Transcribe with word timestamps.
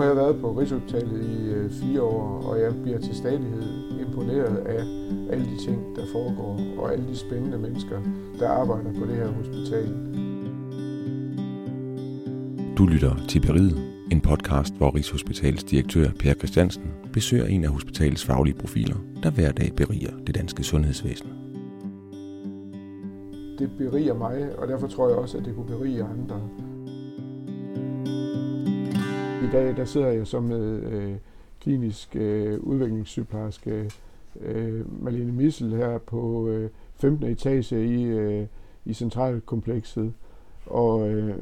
har 0.00 0.06
jeg 0.06 0.16
været 0.16 0.40
på 0.40 0.52
Rigshospitalet 0.52 1.22
i 1.22 1.50
øh, 1.50 1.70
fire 1.70 2.02
år, 2.02 2.42
og 2.46 2.60
jeg 2.60 2.82
bliver 2.82 2.98
til 2.98 3.14
stadighed 3.16 3.62
imponeret 4.00 4.56
af 4.56 4.84
alle 5.32 5.44
de 5.44 5.64
ting, 5.64 5.96
der 5.96 6.02
foregår, 6.12 6.60
og 6.78 6.92
alle 6.92 7.08
de 7.08 7.16
spændende 7.16 7.58
mennesker, 7.58 7.98
der 8.38 8.48
arbejder 8.48 8.92
på 8.98 9.06
det 9.06 9.16
her 9.16 9.28
hospital. 9.28 9.86
Du 12.78 12.86
lytter 12.86 13.16
til 13.28 13.40
Beriget, 13.40 13.78
en 14.12 14.20
podcast, 14.20 14.74
hvor 14.74 14.94
Rigshospitalets 14.94 15.64
direktør 15.64 16.08
Per 16.18 16.34
Christiansen 16.34 16.82
besøger 17.12 17.46
en 17.46 17.64
af 17.64 17.70
hospitalets 17.70 18.24
faglige 18.24 18.54
profiler, 18.54 18.96
der 19.22 19.30
hver 19.30 19.52
dag 19.52 19.72
beriger 19.76 20.12
det 20.26 20.34
danske 20.34 20.62
sundhedsvæsen. 20.62 21.28
Det 23.58 23.70
beriger 23.78 24.14
mig, 24.14 24.58
og 24.58 24.68
derfor 24.68 24.86
tror 24.86 25.08
jeg 25.08 25.18
også, 25.18 25.38
at 25.38 25.44
det 25.44 25.54
kunne 25.54 25.66
berige 25.66 26.02
andre. 26.02 26.40
I 29.42 29.46
dag 29.52 29.76
der 29.76 29.84
sidder 29.84 30.08
jeg 30.08 30.26
som 30.26 30.52
øh, 30.52 31.16
klinisk 31.60 32.16
øh, 32.16 32.60
udviklingssygeplejerske 32.60 33.90
øh, 34.40 35.02
Malene 35.04 35.32
Missel 35.32 35.76
her 35.76 35.98
på 35.98 36.48
øh, 36.48 36.70
15. 36.94 37.26
etage 37.26 37.86
i, 37.86 38.04
øh, 38.04 38.46
i 38.84 38.92
centralkomplekset. 38.92 40.12
Og 40.66 41.08
øh, 41.08 41.34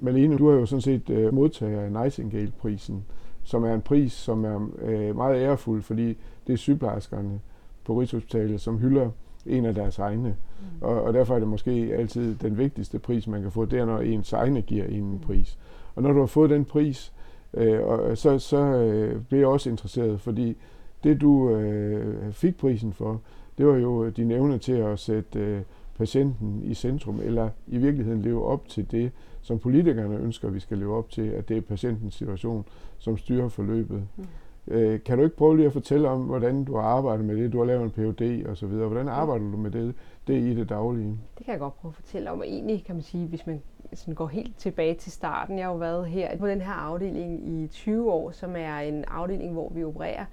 Malene, 0.00 0.38
du 0.38 0.48
er 0.48 0.54
jo 0.54 0.66
sådan 0.66 0.82
set 0.82 1.10
øh, 1.10 1.34
modtager 1.34 1.80
af 1.80 1.92
Nightingale-prisen, 1.92 3.04
som 3.44 3.64
er 3.64 3.74
en 3.74 3.82
pris, 3.82 4.12
som 4.12 4.44
er 4.44 4.68
øh, 4.82 5.16
meget 5.16 5.42
ærefuld, 5.42 5.82
fordi 5.82 6.16
det 6.46 6.52
er 6.52 6.56
sygeplejerskerne 6.56 7.40
på 7.84 8.00
Rigshospitalet, 8.00 8.60
som 8.60 8.78
hylder 8.78 9.10
en 9.46 9.64
af 9.64 9.74
deres 9.74 9.98
egne. 9.98 10.28
Mm. 10.28 10.82
Og, 10.86 11.02
og 11.02 11.14
derfor 11.14 11.34
er 11.34 11.38
det 11.38 11.48
måske 11.48 11.70
altid 11.70 12.34
den 12.34 12.58
vigtigste 12.58 12.98
pris, 12.98 13.26
man 13.26 13.42
kan 13.42 13.50
få, 13.50 13.64
det 13.64 13.78
er, 13.78 13.84
når 13.84 13.98
ens 13.98 14.32
egne 14.32 14.62
giver 14.62 14.84
en 14.84 15.10
mm. 15.12 15.18
pris. 15.18 15.58
Og 15.94 16.02
når 16.02 16.12
du 16.12 16.18
har 16.18 16.26
fået 16.26 16.50
den 16.50 16.64
pris, 16.64 17.12
øh, 17.54 17.82
og 17.82 18.18
så, 18.18 18.38
så 18.38 18.58
øh, 18.58 19.22
blev 19.22 19.38
jeg 19.38 19.48
også 19.48 19.70
interesseret, 19.70 20.20
fordi 20.20 20.56
det 21.04 21.20
du 21.20 21.50
øh, 21.50 22.32
fik 22.32 22.56
prisen 22.56 22.92
for, 22.92 23.20
det 23.58 23.66
var 23.66 23.76
jo 23.76 24.08
din 24.08 24.30
evne 24.30 24.58
til 24.58 24.72
at 24.72 24.98
sætte 24.98 25.38
øh, 25.38 25.60
patienten 25.98 26.62
i 26.64 26.74
centrum, 26.74 27.20
eller 27.20 27.50
i 27.66 27.78
virkeligheden 27.78 28.22
leve 28.22 28.46
op 28.46 28.68
til 28.68 28.90
det, 28.90 29.12
som 29.42 29.58
politikerne 29.58 30.16
ønsker, 30.16 30.50
vi 30.50 30.60
skal 30.60 30.78
leve 30.78 30.96
op 30.96 31.10
til, 31.10 31.22
at 31.22 31.48
det 31.48 31.56
er 31.56 31.60
patientens 31.60 32.14
situation, 32.14 32.64
som 32.98 33.16
styrer 33.16 33.48
forløbet. 33.48 34.02
Mm. 34.16 34.24
Øh, 34.68 35.02
kan 35.02 35.18
du 35.18 35.24
ikke 35.24 35.36
prøve 35.36 35.56
lige 35.56 35.66
at 35.66 35.72
fortælle 35.72 36.08
om, 36.08 36.22
hvordan 36.22 36.64
du 36.64 36.76
har 36.76 36.82
arbejdet 36.82 37.24
med 37.24 37.36
det? 37.36 37.52
Du 37.52 37.58
har 37.58 37.64
lavet 37.64 37.82
en 37.82 37.90
Ph.D. 37.90 38.46
og 38.48 38.56
så 38.56 38.66
videre. 38.66 38.86
Hvordan 38.86 39.08
arbejder 39.08 39.50
du 39.50 39.56
med 39.56 39.70
det, 39.70 39.94
det 40.26 40.34
i 40.34 40.54
det 40.54 40.68
daglige? 40.68 41.18
Det 41.38 41.46
kan 41.46 41.52
jeg 41.52 41.60
godt 41.60 41.76
prøve 41.76 41.90
at 41.90 41.94
fortælle 41.94 42.30
om. 42.30 42.42
egentlig 42.42 42.84
kan 42.84 42.94
man 42.94 43.02
sige, 43.02 43.26
hvis 43.26 43.46
man 43.46 43.62
sådan 43.94 44.14
går 44.14 44.26
helt 44.26 44.56
tilbage 44.56 44.94
til 44.94 45.12
starten. 45.12 45.58
Jeg 45.58 45.66
har 45.66 45.72
jo 45.72 45.78
været 45.78 46.06
her 46.06 46.36
på 46.36 46.48
den 46.48 46.60
her 46.60 46.72
afdeling 46.72 47.48
i 47.48 47.66
20 47.66 48.12
år, 48.12 48.30
som 48.30 48.56
er 48.56 48.78
en 48.78 49.04
afdeling, 49.04 49.52
hvor 49.52 49.68
vi 49.74 49.84
opererer 49.84 50.24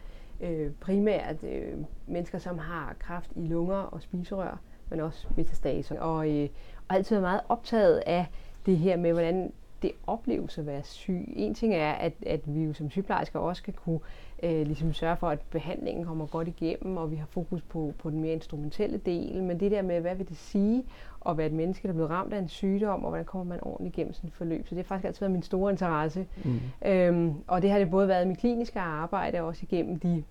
øh, 0.42 0.72
primært 0.72 1.44
øh, 1.44 1.74
mennesker, 2.08 2.38
som 2.38 2.58
har 2.58 2.96
kræft 3.00 3.32
i 3.36 3.48
lunger 3.48 3.76
og 3.76 4.02
spiserør, 4.02 4.60
men 4.90 5.00
også 5.00 5.28
metastaser. 5.38 6.00
Og, 6.00 6.30
øh, 6.30 6.50
og 6.88 6.96
altid 6.96 7.16
været 7.16 7.24
meget 7.24 7.42
optaget 7.50 8.04
af 8.06 8.26
det 8.66 8.78
her 8.78 8.98
med, 8.98 9.14
hvordan 9.14 9.54
det 9.84 9.92
opleves 10.08 10.58
at 10.58 10.66
være 10.66 10.84
syg. 10.84 11.34
En 11.36 11.54
ting 11.54 11.74
er, 11.74 11.92
at, 11.92 12.14
at 12.26 12.40
vi 12.46 12.64
jo 12.64 12.74
som 12.74 12.90
sygeplejersker 12.90 13.40
også 13.40 13.60
skal 13.60 13.74
kunne 13.74 14.00
øh, 14.44 14.66
ligesom 14.66 14.94
sørge 14.94 15.18
for, 15.18 15.30
at 15.30 15.40
behandlingen 15.40 16.06
kommer 16.06 16.26
godt 16.26 16.48
igennem, 16.48 16.98
og 16.98 17.12
vi 17.12 17.16
har 17.16 17.26
fokus 17.26 17.62
på, 17.62 17.94
på 18.00 18.10
den 18.10 18.22
mere 18.22 18.34
instrumentelle 18.34 18.98
del. 18.98 19.44
Men 19.44 19.60
det 19.60 19.72
der 19.72 19.82
med, 19.82 20.02
hvad 20.02 20.16
vil 20.16 20.30
det 20.30 20.38
sige 20.38 20.84
at 21.30 21.38
være 21.38 21.48
et 21.48 21.54
menneske, 21.54 21.84
der 21.84 21.90
er 21.90 21.94
blevet 21.94 22.10
ramt 22.10 22.34
af 22.34 22.40
en 22.40 22.50
sygdom, 22.50 23.04
og 23.04 23.10
hvordan 23.10 23.26
kommer 23.26 23.54
man 23.54 23.60
ordentligt 23.62 23.98
igennem 23.98 24.14
sådan 24.14 24.28
et 24.28 24.34
forløb. 24.34 24.68
Så 24.68 24.76
det 24.76 24.84
har 24.84 24.88
faktisk 24.88 25.08
altid 25.08 25.20
været 25.20 25.32
min 25.32 25.44
store 25.44 25.72
interesse. 25.72 26.28
Mm. 26.44 26.60
Øhm, 26.86 27.34
og 27.48 27.62
det 27.62 27.72
har 27.72 27.80
det 27.80 27.90
både 27.90 28.08
været 28.08 28.26
i 28.26 28.28
mit 28.28 28.38
kliniske 28.38 28.80
arbejde, 28.80 29.42
og 29.42 29.48
også 29.48 29.66
igennem 29.72 30.00
de 30.00 30.24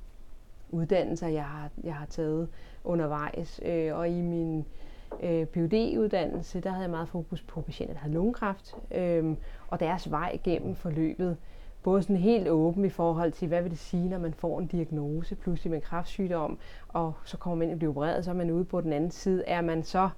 uddannelser, 0.71 1.29
jeg 1.29 1.45
har, 1.45 1.71
jeg 1.85 1.95
har 1.95 2.07
taget 2.07 2.49
undervejs. 2.85 3.61
Øh, 3.65 3.97
og 3.97 4.09
i 4.09 4.21
min 4.21 4.59
øh, 4.59 4.65
phd 5.21 5.99
uddannelse 5.99 6.61
der 6.61 6.71
havde 6.71 6.83
jeg 6.83 6.91
meget 6.91 7.09
fokus 7.09 7.43
på 7.43 7.61
patienter, 7.61 7.95
der 7.95 8.01
havde 8.01 8.15
lungekræft, 8.15 8.75
øh, 8.95 9.37
og 9.69 9.81
deres 9.81 10.11
vej 10.11 10.39
gennem 10.45 10.75
forløbet. 10.75 11.37
Både 11.83 12.03
sådan 12.03 12.17
helt 12.17 12.49
åben 12.49 12.85
i 12.85 12.89
forhold 12.89 13.33
til, 13.33 13.49
hvad 13.49 13.63
vil 13.63 13.71
det 13.71 13.79
sige, 13.79 14.09
når 14.09 14.19
man 14.19 14.35
får 14.35 14.59
en 14.59 14.67
diagnose 14.67 15.35
pludselig 15.35 15.71
med 15.71 15.79
en 15.79 15.83
kræftsygdom, 15.83 16.59
og 16.89 17.13
så 17.25 17.37
kommer 17.37 17.57
man 17.57 17.69
ind 17.69 17.73
og 17.73 17.79
bliver 17.79 17.91
opereret, 17.91 18.25
så 18.25 18.31
er 18.31 18.35
man 18.35 18.51
ude 18.51 18.65
på 18.65 18.81
den 18.81 18.93
anden 18.93 19.11
side. 19.11 19.45
Er 19.47 19.61
man 19.61 19.83
så 19.83 20.09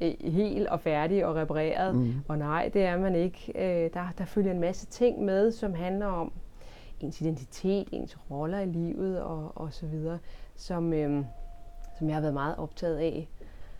øh, 0.00 0.12
helt 0.20 0.68
og 0.68 0.80
færdig 0.80 1.26
og 1.26 1.34
repareret? 1.34 1.94
Mm. 1.94 2.14
Og 2.28 2.38
nej, 2.38 2.70
det 2.74 2.84
er 2.84 2.98
man 2.98 3.14
ikke. 3.14 3.52
Øh, 3.54 3.90
der, 3.94 4.08
der 4.18 4.24
følger 4.24 4.52
en 4.52 4.60
masse 4.60 4.86
ting 4.86 5.24
med, 5.24 5.52
som 5.52 5.74
handler 5.74 6.06
om 6.06 6.32
ens 7.00 7.20
identitet, 7.20 7.88
ens 7.92 8.18
roller 8.30 8.60
i 8.60 8.66
livet 8.66 9.20
og, 9.22 9.52
og 9.54 9.72
så 9.72 9.86
videre, 9.86 10.18
som, 10.56 10.92
øh, 10.92 11.24
som 11.98 12.08
jeg 12.08 12.16
har 12.16 12.20
været 12.20 12.34
meget 12.34 12.56
optaget 12.56 12.98
af. 12.98 13.28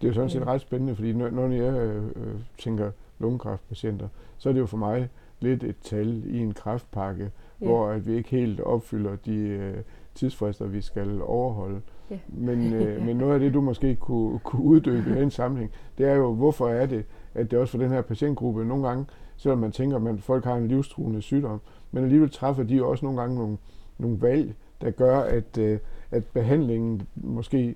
Det 0.02 0.08
er 0.08 0.10
jo 0.10 0.14
sådan 0.14 0.30
set 0.30 0.46
ret 0.46 0.60
spændende, 0.60 0.94
fordi 0.94 1.12
når, 1.12 1.30
når 1.30 1.48
jeg 1.48 1.74
øh, 1.74 2.04
øh, 2.04 2.34
tænker 2.58 2.90
lungekræftpatienter, 3.18 4.08
så 4.38 4.48
er 4.48 4.52
det 4.52 4.60
jo 4.60 4.66
for 4.66 4.76
mig 4.76 5.08
lidt 5.40 5.64
et 5.64 5.76
tal 5.82 6.22
i 6.26 6.38
en 6.38 6.54
kræftpakke, 6.54 7.30
ja. 7.60 7.66
hvor 7.66 7.88
at 7.88 8.06
vi 8.06 8.14
ikke 8.14 8.30
helt 8.30 8.60
opfylder 8.60 9.16
de 9.16 9.34
øh, 9.36 9.76
tidsfrister, 10.14 10.66
vi 10.66 10.80
skal 10.80 11.22
overholde. 11.22 11.80
Ja. 12.10 12.18
Men, 12.28 12.72
øh, 12.74 13.06
men 13.06 13.16
noget 13.16 13.34
af 13.34 13.40
det, 13.40 13.54
du 13.54 13.60
måske 13.60 13.96
kunne, 13.96 14.38
kunne 14.38 14.62
uddybe 14.62 15.10
i 15.10 15.14
den 15.14 15.30
sammenhæng, 15.30 15.70
det 15.98 16.06
er 16.06 16.14
jo, 16.14 16.34
hvorfor 16.34 16.68
er 16.68 16.86
det, 16.86 17.04
at 17.34 17.50
det 17.50 17.58
også 17.58 17.70
for 17.70 17.78
den 17.78 17.90
her 17.90 18.02
patientgruppe 18.02 18.64
nogle 18.64 18.88
gange, 18.88 19.06
selvom 19.36 19.58
man 19.58 19.72
tænker, 19.72 20.08
at 20.08 20.20
folk 20.20 20.44
har 20.44 20.54
en 20.54 20.68
livstruende 20.68 21.22
sygdom, 21.22 21.60
men 21.92 22.04
alligevel 22.04 22.30
træffer 22.30 22.62
de 22.62 22.84
også 22.84 23.04
nogle 23.04 23.20
gange 23.20 23.36
nogle, 23.36 23.58
nogle 23.98 24.20
valg, 24.20 24.54
der 24.80 24.90
gør, 24.90 25.20
at, 25.20 25.58
øh, 25.58 25.78
at 26.10 26.24
behandlingen 26.26 27.02
måske 27.14 27.74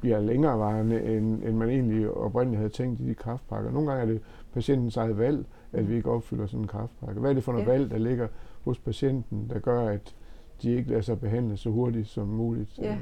bliver 0.00 0.20
længerevarende, 0.20 1.02
end, 1.02 1.42
end 1.42 1.56
man 1.56 1.68
egentlig 1.68 2.10
oprindeligt 2.10 2.58
havde 2.58 2.72
tænkt 2.72 3.00
i 3.00 3.08
de 3.08 3.14
kraftpakker. 3.14 3.70
Nogle 3.70 3.90
gange 3.90 4.02
er 4.02 4.06
det 4.06 4.22
patientens 4.54 4.96
eget 4.96 5.18
valg, 5.18 5.44
at 5.72 5.88
vi 5.88 5.96
ikke 5.96 6.10
opfylder 6.10 6.46
sådan 6.46 6.60
en 6.60 6.66
kraftpakke. 6.66 7.20
Hvad 7.20 7.30
er 7.30 7.34
det 7.34 7.44
for 7.44 7.52
noget 7.52 7.66
ja. 7.66 7.72
valg, 7.72 7.90
der 7.90 7.98
ligger 7.98 8.28
hos 8.64 8.78
patienten, 8.78 9.50
der 9.50 9.58
gør, 9.58 9.88
at 9.88 10.14
de 10.62 10.76
ikke 10.76 10.90
lader 10.90 11.02
sig 11.02 11.20
behandle 11.20 11.56
så 11.56 11.70
hurtigt 11.70 12.08
som 12.08 12.26
muligt? 12.26 12.78
Ja. 12.78 12.96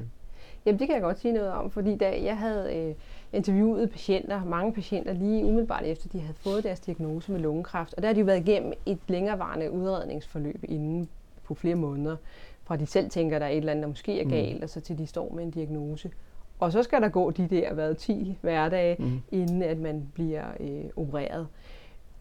Jamen 0.67 0.79
det 0.79 0.89
kan 0.89 0.95
jeg 0.95 1.03
godt 1.03 1.19
sige 1.19 1.33
noget 1.33 1.51
om, 1.51 1.71
fordi 1.71 1.97
da 1.97 2.23
jeg 2.23 2.39
havde 2.39 2.77
øh, 2.77 2.95
interviewet 3.33 3.91
patienter, 3.91 4.45
mange 4.45 4.73
patienter 4.73 5.13
lige 5.13 5.45
umiddelbart 5.45 5.85
efter 5.85 6.09
de 6.09 6.21
havde 6.21 6.35
fået 6.35 6.65
deres 6.65 6.81
diagnose 6.81 7.33
med 7.33 7.41
lungekræft, 7.41 7.95
og 7.95 8.03
der 8.03 8.09
har 8.09 8.15
de 8.15 8.21
jo 8.21 8.27
været 8.27 8.49
igennem 8.49 8.73
et 8.87 8.99
længerevarende 9.09 9.71
udredningsforløb 9.71 10.65
inden 10.69 11.09
på 11.45 11.55
flere 11.55 11.75
måneder, 11.75 12.17
fra 12.65 12.77
de 12.77 12.87
selv 12.87 13.11
tænker, 13.11 13.39
der 13.39 13.47
er 13.47 13.51
et 13.51 13.57
eller 13.57 13.73
andet, 13.73 13.83
der 13.83 13.89
måske 13.89 14.21
er 14.21 14.25
mm. 14.25 14.31
galt, 14.31 14.57
mm. 14.57 14.63
og 14.63 14.71
så 14.71 14.81
til 14.81 14.99
de 14.99 15.07
står 15.07 15.33
med 15.35 15.45
en 15.45 15.51
diagnose. 15.51 16.11
Og 16.59 16.73
så 16.73 16.83
skal 16.83 17.03
der 17.03 17.09
gå 17.09 17.31
de 17.31 17.47
der 17.47 17.75
hvad, 17.75 17.95
10 17.95 18.39
hverdage, 18.41 18.97
mm. 18.99 19.23
inden 19.33 19.63
at 19.63 19.79
man 19.79 20.11
bliver 20.15 20.45
øh, 20.61 20.85
opereret. 20.97 21.49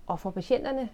Og 0.08 0.20
for 0.20 0.30
patienterne, 0.32 0.90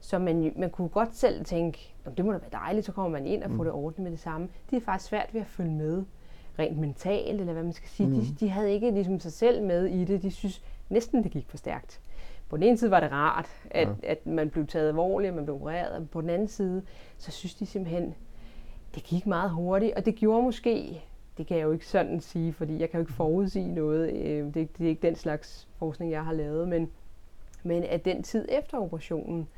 så 0.00 0.18
man, 0.18 0.52
man 0.56 0.70
kunne 0.70 0.88
godt 0.88 1.16
selv 1.16 1.44
tænke, 1.44 1.94
det 2.16 2.24
må 2.24 2.32
da 2.32 2.38
være 2.38 2.50
dejligt, 2.52 2.86
så 2.86 2.92
kommer 2.92 3.10
man 3.10 3.26
ind 3.26 3.42
og 3.42 3.50
får 3.50 3.56
mm. 3.56 3.64
det 3.64 3.72
ordnet 3.72 3.98
med 3.98 4.10
det 4.10 4.18
samme. 4.18 4.48
Det 4.70 4.76
er 4.76 4.80
faktisk 4.80 5.08
svært 5.08 5.34
ved 5.34 5.40
at 5.40 5.46
følge 5.46 5.70
med 5.70 6.04
rent 6.58 6.78
mentalt, 6.78 7.40
eller 7.40 7.52
hvad 7.52 7.62
man 7.62 7.72
skal 7.72 7.88
sige. 7.88 8.08
Mm. 8.08 8.14
De, 8.14 8.34
de 8.40 8.48
havde 8.48 8.72
ikke 8.72 8.90
ligesom 8.90 9.20
sig 9.20 9.32
selv 9.32 9.62
med 9.62 9.86
i 9.86 10.04
det. 10.04 10.22
De 10.22 10.30
synes 10.30 10.62
næsten, 10.88 11.24
det 11.24 11.30
gik 11.30 11.48
for 11.48 11.56
stærkt. 11.56 12.00
På 12.48 12.56
den 12.56 12.64
ene 12.64 12.76
side 12.76 12.90
var 12.90 13.00
det 13.00 13.12
rart, 13.12 13.48
at, 13.70 13.88
ja. 13.88 14.10
at 14.10 14.26
man 14.26 14.50
blev 14.50 14.66
taget 14.66 14.88
alvorligt, 14.88 15.28
at 15.28 15.34
man 15.34 15.44
blev 15.44 15.56
opereret. 15.56 15.92
Og 15.92 16.10
på 16.10 16.20
den 16.20 16.30
anden 16.30 16.48
side, 16.48 16.82
så 17.18 17.30
synes 17.30 17.54
de 17.54 17.66
simpelthen, 17.66 18.14
det 18.94 19.02
gik 19.02 19.26
meget 19.26 19.50
hurtigt. 19.50 19.94
Og 19.94 20.04
det 20.04 20.14
gjorde 20.14 20.42
måske, 20.42 21.04
det 21.38 21.46
kan 21.46 21.56
jeg 21.56 21.64
jo 21.64 21.72
ikke 21.72 21.86
sådan 21.86 22.20
sige, 22.20 22.52
fordi 22.52 22.80
jeg 22.80 22.90
kan 22.90 22.98
jo 22.98 23.02
ikke 23.02 23.12
forudsige 23.12 23.74
noget. 23.74 24.12
Øh, 24.12 24.54
det, 24.54 24.78
det 24.78 24.84
er 24.84 24.88
ikke 24.88 25.06
den 25.06 25.16
slags 25.16 25.68
forskning, 25.78 26.12
jeg 26.12 26.24
har 26.24 26.32
lavet, 26.32 26.68
men, 26.68 26.90
men 27.62 27.84
at 27.84 28.04
den 28.04 28.22
tid 28.22 28.48
efter 28.48 28.78
operationen 28.78 29.48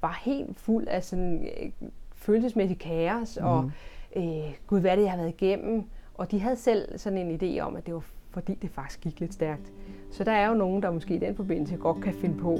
var 0.00 0.20
helt 0.24 0.58
fuld 0.58 0.88
af 0.88 1.04
sådan 1.04 1.48
øh, 1.62 1.70
følelsesmæssig 2.14 2.78
kaos, 2.78 3.38
mm. 3.40 3.46
og 3.46 3.62
mhm. 3.62 3.72
øh, 4.16 4.54
gud, 4.66 4.80
hvad 4.80 4.96
det, 4.96 5.02
jeg 5.02 5.10
har 5.10 5.18
været 5.18 5.42
igennem. 5.42 5.84
Og 6.14 6.30
de 6.30 6.40
havde 6.40 6.56
selv 6.56 6.98
sådan 6.98 7.18
en 7.18 7.40
idé 7.42 7.60
om, 7.60 7.76
at 7.76 7.86
det 7.86 7.94
var 7.94 8.04
fordi 8.30 8.54
det 8.54 8.70
faktisk 8.70 9.00
gik 9.00 9.20
lidt 9.20 9.34
stærkt. 9.34 9.72
Så 10.10 10.24
der 10.24 10.32
er 10.32 10.48
jo 10.48 10.54
nogen, 10.54 10.82
der 10.82 10.90
måske 10.90 11.14
i 11.14 11.18
den 11.18 11.36
forbindelse 11.36 11.76
godt 11.76 12.02
kan 12.02 12.14
finde 12.14 12.36
på 12.38 12.58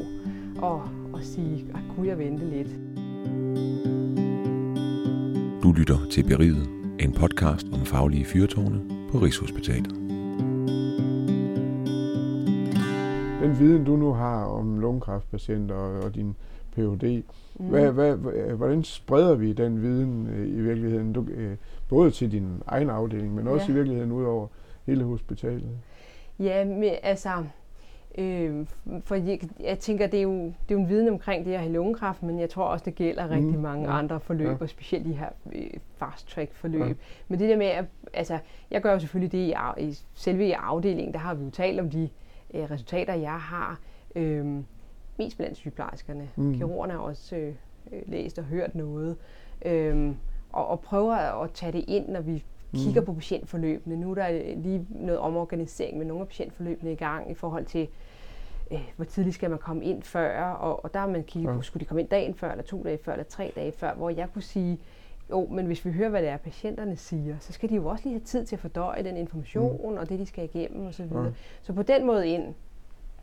at, 0.67 0.81
at 1.21 1.27
sige, 1.27 1.67
at 1.75 1.81
kunne 1.95 2.09
jeg 2.09 2.19
vente 2.19 2.45
lidt. 2.45 2.69
Du 5.63 5.73
lytter 5.73 6.09
til 6.11 6.25
Beriget, 6.25 6.76
en 7.01 7.13
podcast 7.13 7.67
om 7.73 7.87
faglige 7.87 8.25
fyrtårne 8.25 8.81
på 9.13 9.19
Rigshospitalet. 9.19 9.91
Den 13.41 13.59
viden, 13.59 13.85
du 13.85 13.97
nu 13.97 14.13
har 14.13 14.45
om 14.45 14.81
lungekræftpatienter 14.81 15.75
og 15.75 16.15
din 16.15 16.37
Ph.D., 16.73 17.23
mm. 17.59 17.67
hvad, 17.67 17.93
hvad, 17.93 18.17
hvordan 18.57 18.85
spreder 18.85 19.35
vi 19.35 19.53
den 19.53 19.83
viden 19.83 20.27
øh, 20.27 20.49
i 20.49 20.61
virkeligheden? 20.61 21.13
Du, 21.13 21.27
øh, 21.31 21.57
både 21.89 22.11
til 22.11 22.33
din 22.33 22.63
egen 22.67 22.91
afdeling, 22.91 23.35
men 23.35 23.49
også 23.49 23.67
ja. 23.67 23.73
i 23.73 23.75
virkeligheden 23.75 24.13
ud 24.13 24.25
over 24.25 24.47
hele 24.87 25.05
hospitalet? 25.05 25.71
Ja, 26.39 26.65
men, 26.65 26.91
altså, 27.03 27.31
Øh, 28.19 28.67
for 29.05 29.15
jeg, 29.15 29.41
jeg 29.61 29.79
tænker, 29.79 30.07
det 30.07 30.19
er, 30.19 30.23
jo, 30.23 30.45
det 30.45 30.71
er 30.71 30.75
jo 30.75 30.79
en 30.79 30.89
viden 30.89 31.09
omkring 31.09 31.45
det 31.45 31.59
her 31.59 31.67
i 31.67 31.73
lungekræft, 31.73 32.23
men 32.23 32.39
jeg 32.39 32.51
tror 32.51 32.65
også, 32.65 32.85
det 32.85 32.95
gælder 32.95 33.31
rigtig 33.31 33.57
mm, 33.57 33.63
mange 33.63 33.91
ja, 33.91 33.99
andre 33.99 34.21
forløb, 34.21 34.49
ja. 34.49 34.57
og 34.61 34.69
specielt 34.69 35.05
de 35.05 35.13
her 35.13 35.29
øh, 35.53 35.71
fast-track 35.97 36.55
forløb. 36.55 36.81
Ja. 36.81 36.95
Men 37.29 37.39
det 37.39 37.49
der 37.49 37.57
med, 37.57 37.67
at 37.67 37.85
altså, 38.13 38.39
jeg 38.71 38.83
gør 38.83 38.93
jo 38.93 38.99
selvfølgelig 38.99 39.33
det 39.33 39.39
i, 39.39 39.55
i 39.89 39.99
selve 40.15 40.47
i 40.47 40.53
afdelingen, 40.53 41.13
der 41.13 41.19
har 41.19 41.35
vi 41.35 41.45
jo 41.45 41.51
talt 41.51 41.81
om 41.81 41.91
de 41.91 42.09
øh, 42.55 42.71
resultater, 42.71 43.15
jeg 43.15 43.41
har. 43.41 43.81
Øh, 44.17 44.63
mest 45.19 45.37
blandt 45.37 45.57
sygeplejerskerne. 45.57 46.29
Mm. 46.37 46.55
Kirurgerne 46.55 46.93
har 46.93 47.01
også 47.01 47.37
øh, 47.37 47.55
øh, 47.93 48.03
læst 48.07 48.39
og 48.39 48.45
hørt 48.45 48.75
noget. 48.75 49.17
Øh, 49.65 50.15
og, 50.53 50.67
og 50.67 50.81
prøver 50.81 51.15
at 51.15 51.51
tage 51.51 51.73
det 51.73 51.85
ind, 51.89 52.09
når 52.09 52.21
vi 52.21 52.45
kigger 52.85 53.01
mm. 53.01 53.07
på 53.07 53.13
patientforløbene. 53.13 53.97
Nu 53.97 54.11
er 54.11 54.15
der 54.15 54.55
lige 54.57 54.87
noget 54.91 55.19
omorganisering 55.19 55.99
med 55.99 56.07
nogle 56.07 56.21
af 56.21 56.29
patientforløbene 56.29 56.93
i 56.93 56.97
gang 56.97 57.31
i 57.31 57.35
forhold 57.35 57.65
til, 57.65 57.89
øh, 58.71 58.89
hvor 58.97 59.05
tidligt 59.05 59.35
skal 59.35 59.51
man 59.51 59.59
komme 59.59 59.85
ind 59.85 60.03
før, 60.03 60.43
og, 60.43 60.85
og 60.85 60.95
der 60.95 61.01
har 61.01 61.07
man 61.07 61.25
kigget 61.25 61.51
ja. 61.51 61.57
på, 61.57 61.63
skulle 61.63 61.81
de 61.81 61.89
komme 61.89 62.01
ind 62.01 62.09
dagen 62.09 62.35
før, 62.35 62.51
eller 62.51 62.65
to 62.65 62.83
dage 62.83 62.99
før, 63.05 63.13
eller 63.13 63.25
tre 63.25 63.53
dage 63.57 63.73
før, 63.73 63.95
hvor 63.95 64.11
jeg 64.11 64.29
kunne 64.33 64.43
sige, 64.43 64.79
jo, 65.31 65.47
men 65.51 65.67
hvis 65.67 65.85
vi 65.85 65.91
hører, 65.93 66.09
hvad 66.09 66.23
det 66.23 66.29
er, 66.29 66.37
patienterne 66.37 66.97
siger, 66.97 67.37
så 67.41 67.53
skal 67.53 67.69
de 67.69 67.75
jo 67.75 67.87
også 67.87 68.05
lige 68.05 68.15
have 68.15 68.25
tid 68.25 68.47
til 68.47 68.57
at 68.57 68.61
fordøje 68.61 69.03
den 69.03 69.17
information, 69.17 69.93
mm. 69.93 69.99
og 69.99 70.09
det, 70.09 70.19
de 70.19 70.27
skal 70.27 70.45
igennem 70.45 70.87
osv. 70.87 71.09
Så, 71.09 71.23
ja. 71.23 71.31
så 71.63 71.73
på 71.73 71.83
den 71.83 72.07
måde 72.07 72.29
ind, 72.29 72.55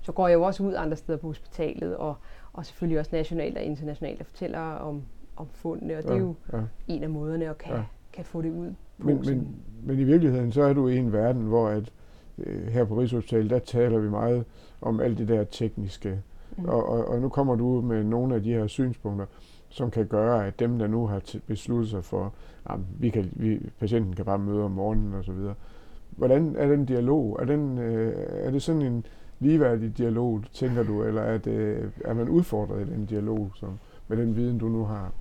så 0.02 0.12
går 0.12 0.28
jeg 0.28 0.36
jo 0.36 0.44
også 0.44 0.64
ud 0.64 0.74
andre 0.74 0.98
steder 0.98 1.18
på 1.18 1.28
hospitalet, 1.28 1.98
og, 1.98 2.16
og 2.54 2.66
selvfølgelig 2.66 3.00
også 3.00 3.16
nationalt 3.16 3.58
og 3.58 3.64
internationalt, 3.64 4.20
og 4.20 4.26
fortæller 4.26 4.60
om, 4.60 5.04
om 5.36 5.48
fundene, 5.48 5.98
og 5.98 6.04
det 6.04 6.12
er 6.12 6.18
jo 6.18 6.36
ja. 6.54 6.58
en 6.88 7.04
af 7.04 7.10
måderne 7.10 7.50
at 7.50 7.58
kan, 7.58 7.76
ja. 7.76 7.84
kan 8.14 8.26
få 8.26 8.42
det 8.42 8.52
ud 8.52 8.74
men, 9.04 9.22
men, 9.26 9.48
men 9.84 10.00
i 10.00 10.04
virkeligheden, 10.04 10.52
så 10.52 10.64
er 10.64 10.74
du 10.74 10.88
i 10.88 10.98
en 10.98 11.14
verden, 11.14 11.42
hvor 11.42 11.68
at, 11.68 11.92
øh, 12.38 12.68
her 12.68 12.86
på 12.86 13.00
Rigshospitalet, 13.00 13.50
der 13.50 13.60
taler 13.60 14.00
vi 14.00 14.10
meget 14.10 14.46
om 14.82 15.00
alt 15.00 15.18
det 15.18 15.28
der 15.28 15.44
tekniske. 15.44 16.20
Mm. 16.58 16.66
Og, 16.66 16.90
og, 16.90 17.08
og 17.08 17.22
nu 17.22 17.30
kommer 17.30 17.56
du 17.56 17.82
med 17.82 18.04
nogle 18.04 18.36
af 18.36 18.44
de 18.44 18.54
her 18.54 18.68
synspunkter, 18.68 19.26
som 19.70 19.92
kan 19.92 20.08
gøre, 20.08 20.48
at 20.48 20.60
dem, 20.60 20.80
der 20.80 20.88
nu 20.88 21.08
har 21.08 21.22
besluttet 21.48 21.90
sig 21.90 22.04
for, 22.04 22.34
at 22.66 22.80
vi 23.00 23.10
kan, 23.10 23.30
vi, 23.32 23.60
patienten 23.80 24.14
kan 24.14 24.26
bare 24.26 24.40
møde 24.40 24.64
om 24.64 24.72
morgenen 24.72 25.14
osv., 25.14 25.54
hvordan 26.18 26.56
er 26.58 26.68
den 26.68 26.86
dialog? 26.86 27.38
Er, 27.42 27.46
den, 27.46 27.78
øh, 27.78 28.14
er 28.18 28.52
det 28.52 28.62
sådan 28.62 28.82
en 28.82 29.06
ligeværdig 29.40 29.98
dialog, 29.98 30.44
tænker 30.54 30.84
du, 30.84 31.04
eller 31.04 31.22
er, 31.22 31.38
det, 31.38 31.92
er 32.06 32.14
man 32.14 32.30
udfordret 32.30 32.88
i 32.88 32.92
den 32.92 33.06
dialog 33.06 33.52
som, 33.56 33.80
med 34.08 34.18
den 34.18 34.36
viden, 34.36 34.58
du 34.58 34.68
nu 34.68 34.84
har? 34.84 35.12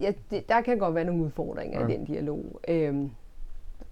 Ja, 0.00 0.12
det, 0.30 0.48
der 0.48 0.60
kan 0.60 0.78
godt 0.78 0.94
være 0.94 1.04
nogle 1.04 1.22
udfordringer 1.22 1.80
ja. 1.80 1.86
i 1.86 1.92
den 1.92 2.04
dialog. 2.04 2.60
Øhm, 2.68 3.10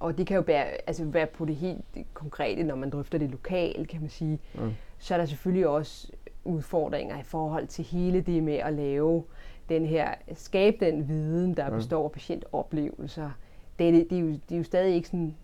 og 0.01 0.19
det 0.19 0.27
kan 0.27 0.37
jo 0.37 0.43
være, 0.47 0.67
altså 0.87 1.05
være 1.05 1.27
på 1.27 1.45
det 1.45 1.57
helt 1.57 1.85
konkrete, 2.15 2.63
når 2.63 2.75
man 2.75 2.91
drøfter 2.91 3.19
det 3.19 3.31
lokalt, 3.31 3.89
kan 3.89 4.01
man 4.01 4.11
sige. 4.11 4.39
Ja. 4.55 4.61
Så 4.99 5.15
er 5.15 5.19
der 5.19 5.25
selvfølgelig 5.25 5.69
også 5.69 6.13
udfordringer 6.45 7.21
i 7.21 7.23
forhold 7.23 7.67
til 7.67 7.85
hele 7.85 8.21
det 8.21 8.43
med 8.43 8.55
at 8.55 8.73
lave 8.73 9.25
den 9.69 9.87
her, 9.87 10.15
skabe 10.35 10.87
den 10.87 11.09
viden, 11.09 11.55
der 11.55 11.65
ja. 11.65 11.71
består 11.71 12.05
af 12.05 12.13
patientoplevelser. 12.13 13.31
Det, 13.79 13.95
det, 13.95 14.11
det, 14.11 14.19
er 14.19 14.23
jo, 14.23 14.29
det 14.29 14.53
er 14.53 14.57
jo 14.57 14.65
stadig 14.65 14.95
ikke 14.95 15.09
sådan 15.09 15.35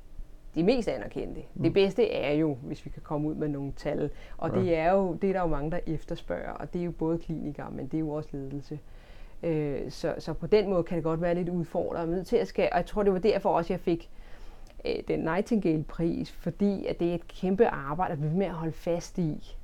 det 0.55 0.65
mest 0.65 0.89
anerkendte. 0.89 1.41
Mm. 1.55 1.62
Det 1.62 1.73
bedste 1.73 2.11
er 2.11 2.33
jo, 2.33 2.56
hvis 2.62 2.85
vi 2.85 2.91
kan 2.91 3.03
komme 3.03 3.29
ud 3.29 3.35
med 3.35 3.49
nogle 3.49 3.73
tal. 3.77 4.11
Og 4.37 4.51
ja. 4.51 4.61
det 4.61 4.77
er 4.77 4.93
jo 4.93 5.15
det 5.15 5.29
er 5.29 5.33
der 5.33 5.41
jo 5.41 5.47
mange, 5.47 5.71
der 5.71 5.79
efterspørger. 5.87 6.51
Og 6.51 6.73
det 6.73 6.81
er 6.81 6.85
jo 6.85 6.91
både 6.91 7.19
klinikere, 7.19 7.71
men 7.71 7.87
det 7.87 7.95
er 7.95 8.01
jo 8.01 8.11
også 8.11 8.29
ledelse. 8.33 8.79
Øh, 9.42 9.90
så, 9.90 10.14
så 10.19 10.32
på 10.32 10.46
den 10.46 10.69
måde 10.70 10.82
kan 10.82 10.96
det 10.96 11.04
godt 11.04 11.20
være 11.20 11.34
lidt 11.34 11.48
udfordrende. 11.48 12.25
til 12.25 12.36
at 12.36 12.48
skal, 12.48 12.69
og 12.72 12.78
jeg 12.78 12.86
tror, 12.86 13.02
det 13.02 13.12
var 13.12 13.19
derfor 13.19 13.50
også, 13.50 13.72
jeg 13.72 13.81
fik 13.81 14.10
øh, 14.84 14.94
den 15.08 15.20
Nightingale-pris, 15.20 16.32
fordi 16.32 16.86
at 16.86 17.00
det 17.00 17.10
er 17.10 17.14
et 17.14 17.28
kæmpe 17.28 17.66
arbejde 17.66 18.12
at 18.12 18.19
blive 18.19 18.34
med 18.34 18.46
at 18.46 18.52
holde 18.52 18.72
fast 18.72 19.19
i. 19.19 19.56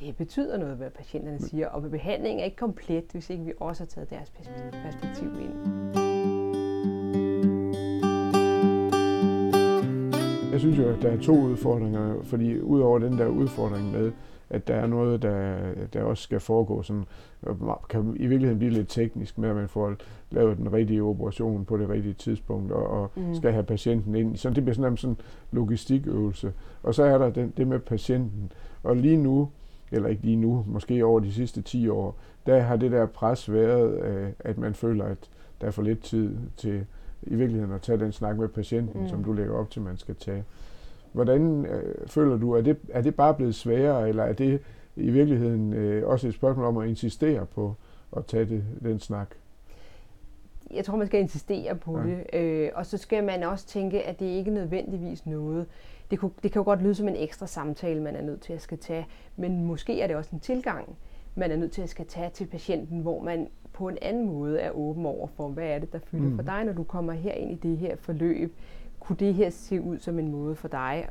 Det 0.00 0.16
betyder 0.16 0.58
noget, 0.58 0.76
hvad 0.76 0.90
patienterne 0.90 1.38
siger, 1.40 1.68
og 1.68 1.82
behandlingen 1.82 2.40
er 2.40 2.44
ikke 2.44 2.56
komplet, 2.56 3.04
hvis 3.12 3.30
ikke 3.30 3.44
vi 3.44 3.52
også 3.60 3.82
har 3.82 3.86
taget 3.86 4.10
deres 4.10 4.32
perspektiv 4.72 5.28
ind. 5.28 5.78
Jeg 10.52 10.60
synes 10.60 10.78
jo, 10.78 10.88
at 10.88 11.02
der 11.02 11.10
er 11.10 11.20
to 11.20 11.32
udfordringer, 11.32 12.22
fordi 12.22 12.60
udover 12.60 12.98
den 12.98 13.18
der 13.18 13.26
udfordring 13.26 13.92
med, 13.92 14.12
at 14.50 14.68
der 14.68 14.74
er 14.74 14.86
noget, 14.86 15.22
der, 15.22 15.58
der 15.92 16.02
også 16.02 16.22
skal 16.22 16.40
foregå 16.40 16.82
sådan, 16.82 17.04
kan 17.88 18.16
i 18.16 18.26
virkeligheden 18.26 18.58
blive 18.58 18.72
lidt 18.72 18.88
teknisk 18.88 19.38
med, 19.38 19.48
at 19.48 19.56
man 19.56 19.68
får 19.68 19.94
lavet 20.30 20.58
den 20.58 20.72
rigtige 20.72 21.02
operation 21.02 21.64
på 21.64 21.76
det 21.76 21.88
rigtige 21.88 22.14
tidspunkt, 22.14 22.72
og, 22.72 22.86
og 22.86 23.10
mm. 23.16 23.34
skal 23.34 23.52
have 23.52 23.64
patienten 23.64 24.14
ind. 24.14 24.36
Så 24.36 24.50
det 24.50 24.64
bliver 24.64 24.74
sådan 24.74 24.92
en 24.92 24.96
sådan 24.96 25.16
logistikøvelse. 25.52 26.52
Og 26.82 26.94
så 26.94 27.04
er 27.04 27.18
der 27.18 27.30
den, 27.30 27.52
det 27.56 27.66
med 27.68 27.78
patienten. 27.78 28.52
Og 28.82 28.96
lige 28.96 29.16
nu, 29.16 29.48
eller 29.92 30.08
ikke 30.08 30.22
lige 30.22 30.36
nu, 30.36 30.64
måske 30.66 31.04
over 31.04 31.20
de 31.20 31.32
sidste 31.32 31.62
10 31.62 31.88
år, 31.88 32.16
der 32.46 32.60
har 32.60 32.76
det 32.76 32.92
der 32.92 33.06
pres 33.06 33.52
været, 33.52 34.02
øh, 34.02 34.28
at 34.40 34.58
man 34.58 34.74
føler, 34.74 35.04
at 35.04 35.18
der 35.60 35.66
er 35.66 35.70
for 35.70 35.82
lidt 35.82 36.02
tid 36.02 36.36
til 36.56 36.86
i 37.22 37.34
virkeligheden 37.34 37.74
at 37.74 37.82
tage 37.82 37.98
den 37.98 38.12
snak 38.12 38.38
med 38.38 38.48
patienten, 38.48 39.02
mm. 39.02 39.08
som 39.08 39.24
du 39.24 39.32
lægger 39.32 39.54
op 39.54 39.70
til, 39.70 39.82
man 39.82 39.96
skal 39.96 40.14
tage. 40.14 40.44
Hvordan 41.18 41.66
øh, 41.66 42.08
føler 42.08 42.36
du, 42.36 42.52
er 42.52 42.60
det, 42.60 42.76
er 42.88 43.02
det 43.02 43.14
bare 43.14 43.34
blevet 43.34 43.54
sværere, 43.54 44.08
eller 44.08 44.22
er 44.22 44.32
det 44.32 44.60
i 44.96 45.10
virkeligheden 45.10 45.72
øh, 45.72 46.08
også 46.08 46.28
et 46.28 46.34
spørgsmål 46.34 46.66
om 46.66 46.76
at 46.76 46.88
insistere 46.88 47.46
på 47.46 47.74
at 48.16 48.26
tage 48.26 48.44
det, 48.44 48.64
den 48.82 48.98
snak? 49.00 49.28
Jeg 50.70 50.84
tror, 50.84 50.96
man 50.96 51.06
skal 51.06 51.20
insistere 51.20 51.74
på 51.74 51.98
ja. 51.98 52.04
det, 52.04 52.40
øh, 52.40 52.70
og 52.74 52.86
så 52.86 52.96
skal 52.96 53.24
man 53.24 53.42
også 53.42 53.66
tænke, 53.66 54.02
at 54.02 54.20
det 54.20 54.26
ikke 54.26 54.50
nødvendigvis 54.50 55.26
noget. 55.26 55.66
Det, 56.10 56.18
kunne, 56.18 56.30
det 56.42 56.52
kan 56.52 56.60
jo 56.60 56.64
godt 56.64 56.82
lyde 56.82 56.94
som 56.94 57.08
en 57.08 57.16
ekstra 57.16 57.46
samtale, 57.46 58.02
man 58.02 58.16
er 58.16 58.22
nødt 58.22 58.40
til 58.40 58.52
at 58.52 58.62
skal 58.62 58.78
tage, 58.78 59.06
men 59.36 59.64
måske 59.64 60.00
er 60.00 60.06
det 60.06 60.16
også 60.16 60.30
en 60.32 60.40
tilgang, 60.40 60.96
man 61.34 61.50
er 61.50 61.56
nødt 61.56 61.72
til 61.72 61.82
at 61.82 61.88
skal 61.88 62.06
tage 62.06 62.30
til 62.30 62.46
patienten, 62.46 63.00
hvor 63.00 63.22
man 63.22 63.48
på 63.72 63.88
en 63.88 63.98
anden 64.02 64.26
måde 64.26 64.60
er 64.60 64.70
åben 64.70 65.06
over 65.06 65.26
for, 65.26 65.48
hvad 65.48 65.66
er 65.66 65.78
det, 65.78 65.92
der 65.92 65.98
fylder 65.98 66.28
mm. 66.28 66.36
for 66.36 66.42
dig, 66.42 66.64
når 66.64 66.72
du 66.72 66.82
kommer 66.82 67.12
her 67.12 67.32
ind 67.32 67.50
i 67.50 67.68
det 67.68 67.78
her 67.78 67.96
forløb 67.96 68.54
kunne 69.00 69.16
det 69.16 69.34
her 69.34 69.50
se 69.50 69.80
ud 69.80 69.98
som 69.98 70.18
en 70.18 70.28
måde 70.28 70.54
for 70.54 70.68
dig? 70.68 71.08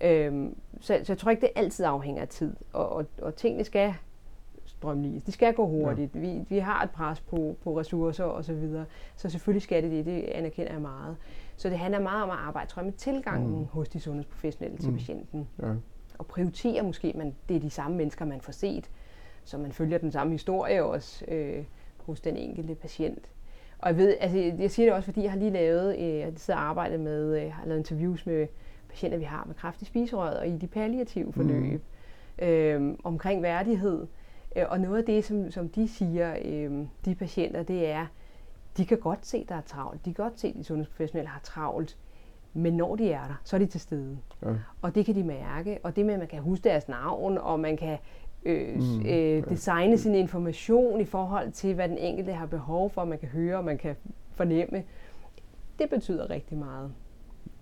Øhm, 0.00 0.56
så, 0.80 1.00
så 1.04 1.12
jeg 1.12 1.18
tror 1.18 1.30
ikke, 1.30 1.40
det 1.40 1.50
altid 1.56 1.84
afhænger 1.84 2.22
af 2.22 2.28
tid, 2.28 2.56
og, 2.72 2.88
og, 2.88 3.06
og 3.22 3.34
tingene 3.34 3.64
skal 3.64 3.94
strømlige. 4.66 5.22
De 5.26 5.32
skal 5.32 5.54
gå 5.54 5.66
hurtigt. 5.66 6.14
Ja. 6.14 6.20
Vi, 6.20 6.44
vi 6.48 6.58
har 6.58 6.82
et 6.82 6.90
pres 6.90 7.20
på, 7.20 7.56
på 7.64 7.78
ressourcer 7.78 8.24
og 8.24 8.44
så 8.44 8.54
videre. 8.54 8.84
Så 9.16 9.30
selvfølgelig 9.30 9.62
skal 9.62 9.82
det 9.82 9.90
det. 9.90 10.06
Det 10.06 10.22
anerkender 10.22 10.72
jeg 10.72 10.80
meget. 10.82 11.16
Så 11.56 11.68
det 11.68 11.78
handler 11.78 12.00
meget 12.00 12.22
om 12.22 12.30
at 12.30 12.36
arbejde, 12.36 12.70
tror 12.70 12.82
jeg, 12.82 12.86
med 12.86 12.92
tilgangen 12.92 13.58
mm. 13.58 13.64
hos 13.64 13.88
de 13.88 14.00
sundhedsprofessionelle 14.00 14.78
til 14.78 14.90
mm. 14.90 14.96
patienten. 14.96 15.48
Ja. 15.62 15.72
Og 16.18 16.26
prioritere 16.26 16.82
måske, 16.82 17.12
man, 17.16 17.34
det 17.48 17.56
er 17.56 17.60
de 17.60 17.70
samme 17.70 17.96
mennesker, 17.96 18.24
man 18.24 18.40
får 18.40 18.52
set. 18.52 18.90
Så 19.44 19.58
man 19.58 19.72
følger 19.72 19.98
den 19.98 20.12
samme 20.12 20.32
historie 20.32 20.84
også 20.84 21.24
øh, 21.28 21.64
hos 21.96 22.20
den 22.20 22.36
enkelte 22.36 22.74
patient. 22.74 23.30
Og 23.78 23.88
jeg 23.88 23.96
ved, 23.96 24.16
altså 24.20 24.38
jeg 24.38 24.70
siger 24.70 24.86
det 24.86 24.94
også, 24.94 25.04
fordi 25.04 25.22
jeg 25.22 25.30
har 25.30 25.38
lige 25.38 25.50
lavet, 25.50 25.98
øh, 25.98 26.18
jeg 26.18 26.32
sidder 26.36 26.60
og 26.60 26.66
arbejdet 26.66 27.00
med, 27.00 27.42
øh, 27.42 27.52
har 27.52 27.66
lavet 27.66 27.78
interviews 27.78 28.26
med 28.26 28.46
patienter, 28.88 29.18
vi 29.18 29.24
har 29.24 29.44
med 29.46 29.54
kræft 29.54 29.82
i 29.82 29.84
spiserøret 29.84 30.38
og 30.38 30.48
i 30.48 30.56
de 30.56 30.66
palliative 30.66 31.32
forløb, 31.32 31.82
mm. 32.40 32.46
øh, 32.46 32.94
omkring 33.04 33.42
værdighed. 33.42 34.06
Øh, 34.56 34.64
og 34.68 34.80
noget 34.80 34.98
af 34.98 35.04
det, 35.04 35.24
som, 35.24 35.50
som 35.50 35.68
de 35.68 35.88
siger, 35.88 36.36
øh, 36.44 36.86
de 37.04 37.14
patienter, 37.14 37.62
det 37.62 37.90
er, 37.90 38.06
de 38.76 38.86
kan 38.86 38.98
godt 38.98 39.26
se, 39.26 39.44
der 39.48 39.54
er 39.54 39.60
travlt. 39.60 40.04
De 40.04 40.14
kan 40.14 40.24
godt 40.24 40.40
se, 40.40 40.48
at 40.48 40.54
de 40.54 40.64
sundhedsprofessionelle 40.64 41.28
har 41.28 41.40
travlt. 41.40 41.96
Men 42.52 42.76
når 42.76 42.96
de 42.96 43.12
er 43.12 43.26
der, 43.26 43.40
så 43.44 43.56
er 43.56 43.60
de 43.60 43.66
til 43.66 43.80
stede. 43.80 44.18
Ja. 44.42 44.48
Og 44.82 44.94
det 44.94 45.06
kan 45.06 45.14
de 45.14 45.24
mærke. 45.24 45.78
Og 45.82 45.96
det 45.96 46.06
med, 46.06 46.14
at 46.14 46.20
man 46.20 46.28
kan 46.28 46.42
huske 46.42 46.64
deres 46.64 46.88
navn, 46.88 47.38
og 47.38 47.60
man 47.60 47.76
kan 47.76 47.98
øh, 48.44 48.74
mm, 48.74 49.06
øh, 49.06 49.48
designe 49.48 49.98
sin 49.98 50.14
information 50.14 51.00
i 51.00 51.04
forhold 51.04 51.52
til, 51.52 51.74
hvad 51.74 51.88
den 51.88 51.98
enkelte 51.98 52.32
har 52.32 52.46
behov 52.46 52.90
for, 52.90 53.04
man 53.04 53.18
kan 53.18 53.28
høre, 53.28 53.56
og 53.56 53.64
man 53.64 53.78
kan 53.78 53.96
fornemme. 54.34 54.82
Det 55.78 55.90
betyder 55.90 56.30
rigtig 56.30 56.58
meget. 56.58 56.92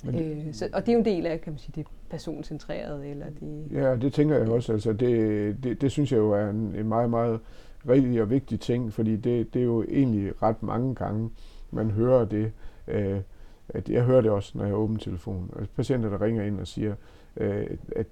Men, 0.05 0.15
øh, 0.15 0.55
så, 0.55 0.69
og 0.73 0.81
det 0.81 0.89
er 0.89 0.93
jo 0.93 0.99
en 0.99 1.05
del 1.05 1.27
af, 1.27 1.41
kan 1.41 1.53
man 1.53 1.59
sige, 1.59 1.73
det 1.77 1.87
personcentrerede. 2.11 3.09
Eller 3.09 3.27
det, 3.41 3.67
ja, 3.73 3.97
det 3.97 4.13
tænker 4.13 4.37
jeg 4.37 4.49
også. 4.49 4.73
Altså, 4.73 4.93
det, 4.93 5.57
det, 5.65 5.81
det 5.81 5.93
synes 5.93 6.13
jeg 6.13 6.19
jo 6.19 6.33
er 6.33 6.51
en, 6.51 6.75
en 6.75 6.89
meget, 6.89 7.11
meget 7.11 7.41
rigtig 7.89 8.23
og 8.23 8.31
vigtig 8.31 8.61
ting, 8.61 8.93
fordi 8.93 9.17
det, 9.17 9.55
det 9.55 9.61
er 9.61 9.65
jo 9.65 9.83
egentlig 9.83 10.43
ret 10.43 10.63
mange 10.63 10.95
gange, 10.95 11.31
man 11.71 11.91
hører 11.91 12.25
det. 12.25 12.53
Øh, 12.89 13.21
at 13.69 13.89
jeg 13.89 14.03
hører 14.03 14.21
det 14.21 14.31
også, 14.31 14.59
når 14.59 14.65
jeg 14.65 14.75
åbner 14.75 14.99
telefonen. 14.99 15.51
Altså, 15.59 15.73
patienter, 15.77 16.09
der 16.09 16.21
ringer 16.21 16.45
ind 16.45 16.61
og 16.61 16.67
siger, 16.67 16.95
øh, 17.37 17.67
at 17.97 18.07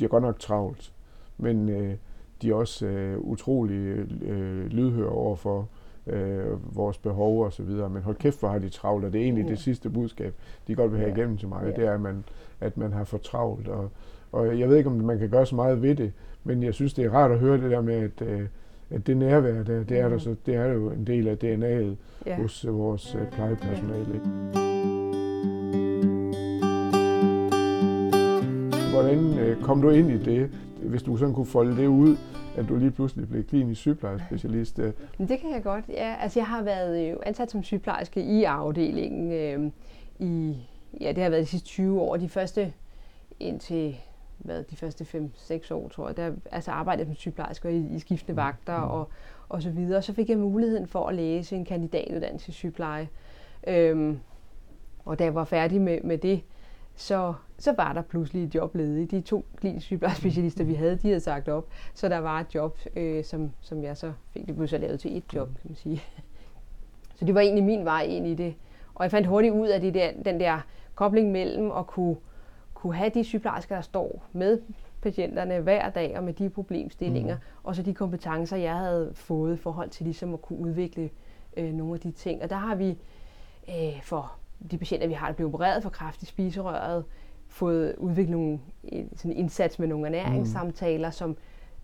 de 0.00 0.04
er 0.04 0.08
godt 0.08 0.22
nok 0.22 0.38
travlt, 0.38 0.92
men 1.38 1.68
øh, 1.68 1.94
de 2.42 2.50
er 2.50 2.54
også 2.54 2.86
øh, 2.86 3.18
utrolig 3.18 4.06
øh, 4.22 4.66
lydhøre 4.66 5.08
over 5.08 5.36
for 5.36 5.68
øh, 6.06 6.76
vores 6.76 6.98
behov 6.98 7.44
og 7.44 7.52
så 7.52 7.62
videre. 7.62 7.90
Men 7.90 8.02
hold 8.02 8.16
kæft, 8.16 8.40
hvor 8.40 8.48
har 8.48 8.58
de 8.58 8.68
travlt, 8.68 9.04
og 9.04 9.12
det 9.12 9.18
er 9.18 9.22
egentlig 9.22 9.44
mm. 9.44 9.50
det 9.50 9.58
sidste 9.58 9.90
budskab, 9.90 10.34
de 10.66 10.74
godt 10.74 10.92
vil 10.92 10.98
have 10.98 11.10
ja. 11.10 11.16
igennem 11.16 11.36
til 11.36 11.48
mig, 11.48 11.62
ja. 11.64 11.70
det 11.70 11.88
er, 11.88 11.94
at 11.94 12.00
man, 12.00 12.24
at 12.60 12.76
man 12.76 12.92
har 12.92 13.04
for 13.04 13.18
travlt. 13.18 13.68
Og, 13.68 13.90
og 14.32 14.58
jeg 14.58 14.68
ved 14.68 14.76
ikke, 14.76 14.90
om 14.90 14.96
man 14.96 15.18
kan 15.18 15.30
gøre 15.30 15.46
så 15.46 15.54
meget 15.54 15.82
ved 15.82 15.94
det, 15.94 16.12
men 16.44 16.62
jeg 16.62 16.74
synes, 16.74 16.94
det 16.94 17.04
er 17.04 17.10
rart 17.10 17.30
at 17.30 17.38
høre 17.38 17.60
det 17.60 17.70
der 17.70 17.80
med, 17.80 17.94
at, 17.94 18.28
øh, 18.28 18.42
at 18.90 19.06
det 19.06 19.16
nærvær, 19.16 19.62
der, 19.62 19.84
det, 19.84 19.98
er 19.98 20.08
der, 20.08 20.14
mm. 20.14 20.20
så, 20.20 20.34
det 20.46 20.54
er 20.54 20.66
jo 20.66 20.90
en 20.90 21.06
del 21.06 21.28
af 21.28 21.36
DNA'et 21.44 21.96
ja. 22.26 22.36
hos 22.36 22.64
øh, 22.64 22.78
vores 22.78 23.14
øh, 23.14 23.30
plejepersonale. 23.30 24.20
Ja. 24.54 24.60
Hvordan 28.92 29.38
øh, 29.38 29.62
kom 29.62 29.82
du 29.82 29.90
ind 29.90 30.10
i 30.10 30.18
det? 30.18 30.50
Hvis 30.88 31.02
du 31.02 31.16
sådan 31.16 31.34
kunne 31.34 31.46
folde 31.46 31.76
det 31.76 31.86
ud, 31.86 32.16
at 32.56 32.68
du 32.68 32.76
lige 32.76 32.90
pludselig 32.90 33.28
blev 33.28 33.44
klinisk 33.44 33.80
sygeplejerspecialist. 33.80 34.78
Øh. 34.78 34.92
Men 35.18 35.28
det 35.28 35.40
kan 35.40 35.50
jeg 35.50 35.62
godt, 35.62 35.84
ja. 35.88 36.16
Altså 36.20 36.38
jeg 36.38 36.46
har 36.46 36.62
været 36.62 37.10
øh, 37.10 37.16
ansat 37.26 37.50
som 37.50 37.62
sygeplejerske 37.62 38.22
i 38.22 38.44
afdelingen 38.44 39.32
øh, 39.32 39.70
i, 40.18 40.56
ja 41.00 41.12
det 41.12 41.22
har 41.22 41.30
været 41.30 41.42
de 41.42 41.46
sidste 41.46 41.68
20 41.68 42.00
år. 42.00 42.16
De 42.16 42.28
første 42.28 42.72
indtil 43.40 43.96
hvad, 44.38 44.62
de 44.62 44.76
første 44.76 45.04
5-6 45.34 45.74
år, 45.74 45.88
tror 45.88 46.06
jeg, 46.06 46.16
der 46.16 46.32
altså 46.52 46.70
arbejdede 46.70 47.06
som 47.06 47.14
sygeplejerske 47.14 47.72
i, 47.72 47.94
i 47.94 47.98
skiftende 47.98 48.32
mm. 48.32 48.36
vagter 48.36 48.84
mm. 48.84 48.90
og, 48.90 49.08
og 49.48 49.62
så 49.62 49.70
videre. 49.70 50.02
Så 50.02 50.12
fik 50.12 50.28
jeg 50.28 50.38
muligheden 50.38 50.86
for 50.86 51.06
at 51.06 51.14
læse 51.14 51.56
en 51.56 51.64
kandidatuddannelse 51.64 52.48
i 52.48 52.52
sygepleje. 52.52 53.08
Øhm, 53.66 54.18
og 55.04 55.18
da 55.18 55.24
jeg 55.24 55.34
var 55.34 55.44
færdig 55.44 55.80
med, 55.80 56.00
med 56.04 56.18
det, 56.18 56.42
så, 56.96 57.34
så 57.58 57.72
var 57.76 57.92
der 57.92 58.02
pludselig 58.02 58.44
et 58.44 58.54
job 58.54 58.74
ledigt. 58.74 59.10
De 59.10 59.20
to 59.20 59.44
kliniske 59.56 59.86
sygeplejerspecialister, 59.86 60.64
vi 60.64 60.74
havde, 60.74 60.96
de 60.96 61.08
havde 61.08 61.20
sagt 61.20 61.48
op. 61.48 61.66
Så 61.94 62.08
der 62.08 62.18
var 62.18 62.40
et 62.40 62.54
job, 62.54 62.78
øh, 62.96 63.24
som, 63.24 63.52
som 63.60 63.82
jeg 63.82 63.96
så 63.96 64.12
fik. 64.30 64.46
Det 64.46 64.56
blev 64.56 64.68
så 64.68 64.78
lavet 64.78 65.00
til 65.00 65.16
et 65.16 65.24
job, 65.34 65.48
kan 65.48 65.60
man 65.64 65.74
sige. 65.74 66.02
Så 67.14 67.24
det 67.24 67.34
var 67.34 67.40
egentlig 67.40 67.64
min 67.64 67.84
vej 67.84 68.02
ind 68.02 68.26
i 68.26 68.34
det. 68.34 68.54
Og 68.94 69.04
jeg 69.04 69.10
fandt 69.10 69.28
hurtigt 69.28 69.54
ud 69.54 69.68
af 69.68 69.80
det 69.80 69.94
der, 69.94 70.10
den 70.24 70.40
der 70.40 70.60
kobling 70.94 71.32
mellem 71.32 71.70
at 71.70 71.86
kunne, 71.86 72.16
kunne 72.74 72.94
have 72.94 73.10
de 73.14 73.24
sygeplejersker, 73.24 73.74
der 73.74 73.82
står 73.82 74.22
med 74.32 74.60
patienterne 75.02 75.60
hver 75.60 75.90
dag 75.90 76.16
og 76.16 76.24
med 76.24 76.32
de 76.32 76.50
problemstillinger, 76.50 77.34
mm. 77.34 77.40
og 77.62 77.76
så 77.76 77.82
de 77.82 77.94
kompetencer, 77.94 78.56
jeg 78.56 78.76
havde 78.76 79.10
fået 79.14 79.54
i 79.54 79.56
forhold 79.56 79.90
til 79.90 80.04
ligesom 80.04 80.34
at 80.34 80.42
kunne 80.42 80.58
udvikle 80.58 81.10
øh, 81.56 81.72
nogle 81.72 81.94
af 81.94 82.00
de 82.00 82.10
ting. 82.10 82.42
Og 82.42 82.50
der 82.50 82.56
har 82.56 82.74
vi 82.74 82.98
øh, 83.68 84.02
for 84.02 84.32
de 84.70 84.78
patienter, 84.78 85.06
vi 85.06 85.14
har, 85.14 85.26
der 85.26 85.34
bliver 85.34 85.48
opereret 85.48 85.82
for 85.82 85.90
kræft 85.90 86.22
i 86.22 86.26
spiserøret, 86.26 87.04
fået 87.48 87.94
udviklet 87.98 88.30
nogle, 88.30 88.60
sådan 89.16 89.30
en 89.30 89.36
indsats 89.36 89.78
med 89.78 89.88
nogle 89.88 90.06
ernæringssamtaler, 90.06 91.08
mm. 91.08 91.12
som 91.12 91.36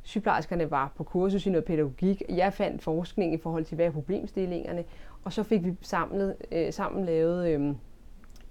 sygeplejerskerne 0.02 0.70
var 0.70 0.92
på 0.96 1.04
kursus 1.04 1.46
i 1.46 1.50
noget 1.50 1.64
pædagogik. 1.64 2.22
Jeg 2.28 2.52
fandt 2.52 2.82
forskning 2.82 3.34
i 3.34 3.36
forhold 3.36 3.64
til, 3.64 3.74
hvad 3.74 3.86
er 3.86 3.90
problemstillingerne, 3.90 4.84
og 5.24 5.32
så 5.32 5.42
fik 5.42 5.64
vi 5.64 5.74
samlet, 5.80 6.36
øh, 6.52 6.72
sammen 6.72 7.04
lavet 7.04 7.48
øh, 7.48 7.74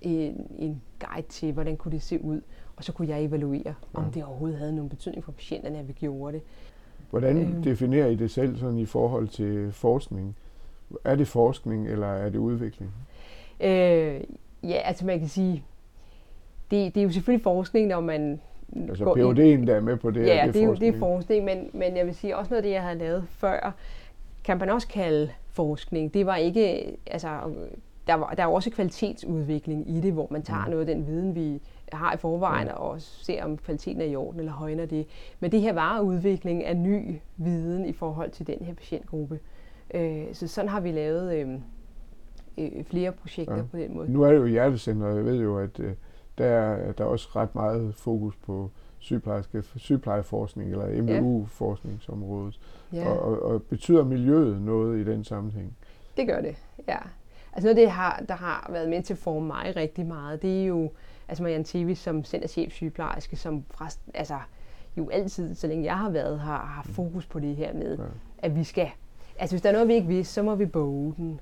en, 0.01 0.47
en 0.59 0.81
guide 0.99 1.27
til, 1.27 1.53
hvordan 1.53 1.77
kunne 1.77 1.91
det 1.91 2.01
se 2.01 2.23
ud, 2.23 2.41
og 2.75 2.83
så 2.83 2.91
kunne 2.91 3.07
jeg 3.07 3.23
evaluere, 3.23 3.73
om 3.93 4.03
ja. 4.03 4.09
det 4.13 4.23
overhovedet 4.23 4.59
havde 4.59 4.75
nogen 4.75 4.89
betydning 4.89 5.23
for 5.23 5.31
patienterne, 5.31 5.77
at 5.77 5.87
vi 5.87 5.93
gjorde 5.93 6.33
det. 6.33 6.43
Hvordan 7.09 7.37
øh, 7.37 7.63
definerer 7.63 8.07
I 8.07 8.15
det 8.15 8.31
selv 8.31 8.57
sådan 8.57 8.77
i 8.77 8.85
forhold 8.85 9.27
til 9.27 9.71
forskning? 9.71 10.35
Er 11.03 11.15
det 11.15 11.27
forskning, 11.27 11.87
eller 11.87 12.07
er 12.07 12.29
det 12.29 12.37
udvikling? 12.37 12.91
Øh, 13.61 14.21
ja, 14.63 14.81
altså 14.83 15.05
man 15.05 15.19
kan 15.19 15.27
sige, 15.27 15.63
det, 16.71 16.95
det 16.95 17.01
er 17.01 17.05
jo 17.05 17.11
selvfølgelig 17.11 17.43
forskning, 17.43 17.87
når 17.87 17.99
man 17.99 18.39
Altså 18.89 19.05
PhD'en, 19.05 19.67
der 19.67 19.75
er 19.75 19.81
med 19.81 19.97
på 19.97 20.11
det, 20.11 20.27
ja, 20.27 20.43
det, 20.45 20.53
det 20.53 20.63
er 20.63 20.67
forskning. 20.67 20.93
det 20.93 20.95
er 20.95 20.99
forskning, 20.99 21.45
men, 21.45 21.69
men 21.73 21.97
jeg 21.97 22.05
vil 22.05 22.15
sige, 22.15 22.37
også 22.37 22.49
noget 22.49 22.63
af 22.63 22.63
det, 22.63 22.71
jeg 22.71 22.81
havde 22.81 22.97
lavet 22.97 23.25
før, 23.29 23.75
kan 24.43 24.57
man 24.57 24.69
også 24.69 24.87
kalde 24.87 25.29
forskning. 25.49 26.13
Det 26.13 26.25
var 26.25 26.35
ikke, 26.35 26.97
altså, 27.07 27.39
der, 28.07 28.13
var, 28.13 28.33
der 28.37 28.43
er 28.43 28.47
også 28.47 28.69
kvalitetsudvikling 28.69 29.89
i 29.89 30.01
det, 30.01 30.13
hvor 30.13 30.27
man 30.31 30.41
tager 30.41 30.65
mm. 30.65 30.71
noget 30.71 30.89
af 30.89 30.95
den 30.95 31.07
viden, 31.07 31.35
vi 31.35 31.61
har 31.93 32.13
i 32.13 32.17
forvejen, 32.17 32.67
ja. 32.67 32.73
og 32.73 33.01
ser, 33.01 33.43
om 33.43 33.57
kvaliteten 33.57 34.01
er 34.01 34.05
i 34.05 34.15
orden, 34.15 34.39
eller 34.39 34.51
højner 34.51 34.85
det. 34.85 35.07
Men 35.39 35.51
det 35.51 35.61
her 35.61 35.73
var 35.73 35.99
udvikling 35.99 36.65
af 36.65 36.77
ny 36.77 37.15
viden 37.37 37.85
i 37.85 37.93
forhold 37.93 38.31
til 38.31 38.47
den 38.47 38.65
her 38.65 38.73
patientgruppe. 38.73 39.39
Øh, 39.93 40.25
så 40.33 40.47
sådan 40.47 40.69
har 40.69 40.79
vi 40.79 40.91
lavet 40.91 41.35
øh, 41.35 41.49
øh, 42.61 42.83
flere 42.83 43.11
projekter 43.11 43.55
ja. 43.55 43.63
på 43.71 43.77
den 43.77 43.93
måde. 43.93 44.11
Nu 44.11 44.23
er 44.23 44.31
det 44.31 44.37
jo 44.37 44.45
hjertecenter, 44.45 45.07
og 45.07 45.15
jeg 45.15 45.25
ved 45.25 45.41
jo, 45.41 45.57
at 45.57 45.79
øh, 45.79 45.93
der, 46.37 46.45
er, 46.45 46.91
der 46.91 47.03
er 47.03 47.07
også 47.07 47.29
ret 47.35 47.55
meget 47.55 47.95
fokus 47.95 48.35
på 48.35 48.71
sygeplejerske, 48.99 49.63
sygeplejeforskning 49.75 50.71
eller 50.71 51.01
MVU-forskningsområdet. 51.01 52.59
Ja. 52.93 53.09
Og, 53.09 53.19
og, 53.21 53.41
og 53.41 53.63
betyder 53.63 54.03
miljøet 54.03 54.61
noget 54.61 54.99
i 54.99 55.03
den 55.03 55.23
sammenhæng? 55.23 55.77
Det 56.17 56.27
gør 56.27 56.41
det, 56.41 56.55
ja. 56.87 56.97
Altså 57.53 57.67
noget 57.67 57.77
det, 57.77 57.91
har, 57.91 58.23
der 58.27 58.35
har 58.35 58.69
været 58.73 58.89
med 58.89 59.03
til 59.03 59.13
at 59.13 59.17
forme 59.17 59.47
mig 59.47 59.73
rigtig 59.75 60.05
meget, 60.05 60.41
det 60.41 60.61
er 60.61 60.65
jo 60.65 60.91
altså 61.27 61.43
Marianne 61.43 61.63
Tevis 61.63 61.99
som 61.99 62.23
centerchef 62.23 62.71
sygeplejerske, 62.71 63.35
som 63.35 63.63
fra, 63.69 63.89
altså, 64.13 64.37
jo 64.97 65.09
altid, 65.09 65.55
så 65.55 65.67
længe 65.67 65.85
jeg 65.85 65.97
har 65.97 66.09
været, 66.09 66.39
har, 66.39 66.65
har 66.65 66.83
fokus 66.83 67.25
på 67.25 67.39
det 67.39 67.55
her 67.55 67.73
med, 67.73 67.97
ja. 67.97 68.03
at 68.37 68.55
vi 68.55 68.63
skal, 68.63 68.89
altså 69.39 69.53
hvis 69.53 69.61
der 69.61 69.69
er 69.69 69.73
noget, 69.73 69.87
vi 69.87 69.93
ikke 69.93 70.07
vidste, 70.07 70.33
så 70.33 70.43
må 70.43 70.55
vi 70.55 70.65
boge 70.65 71.13
den. 71.17 71.39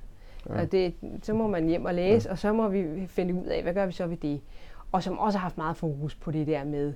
Ja. 0.50 0.62
Og 0.62 0.72
det, 0.72 0.94
så 1.22 1.34
må 1.34 1.48
man 1.48 1.68
hjem 1.68 1.86
og 1.86 1.94
læse, 1.94 2.28
ja. 2.28 2.32
og 2.32 2.38
så 2.38 2.54
må 2.54 2.68
vi 2.68 3.08
finde 3.08 3.34
ud 3.34 3.46
af, 3.46 3.64
hvad 3.64 3.74
gør 3.74 3.86
vi 3.86 3.92
så 3.92 4.08
ved 4.08 4.18
det. 4.18 4.42
Og 4.92 5.04
som 5.04 5.20
også 5.20 5.38
har 5.38 5.44
haft 5.44 5.58
meget 5.58 5.78
fokus 5.78 6.16
på 6.16 6.32
det 6.32 6.48
der 6.48 6.64
med, 6.64 6.94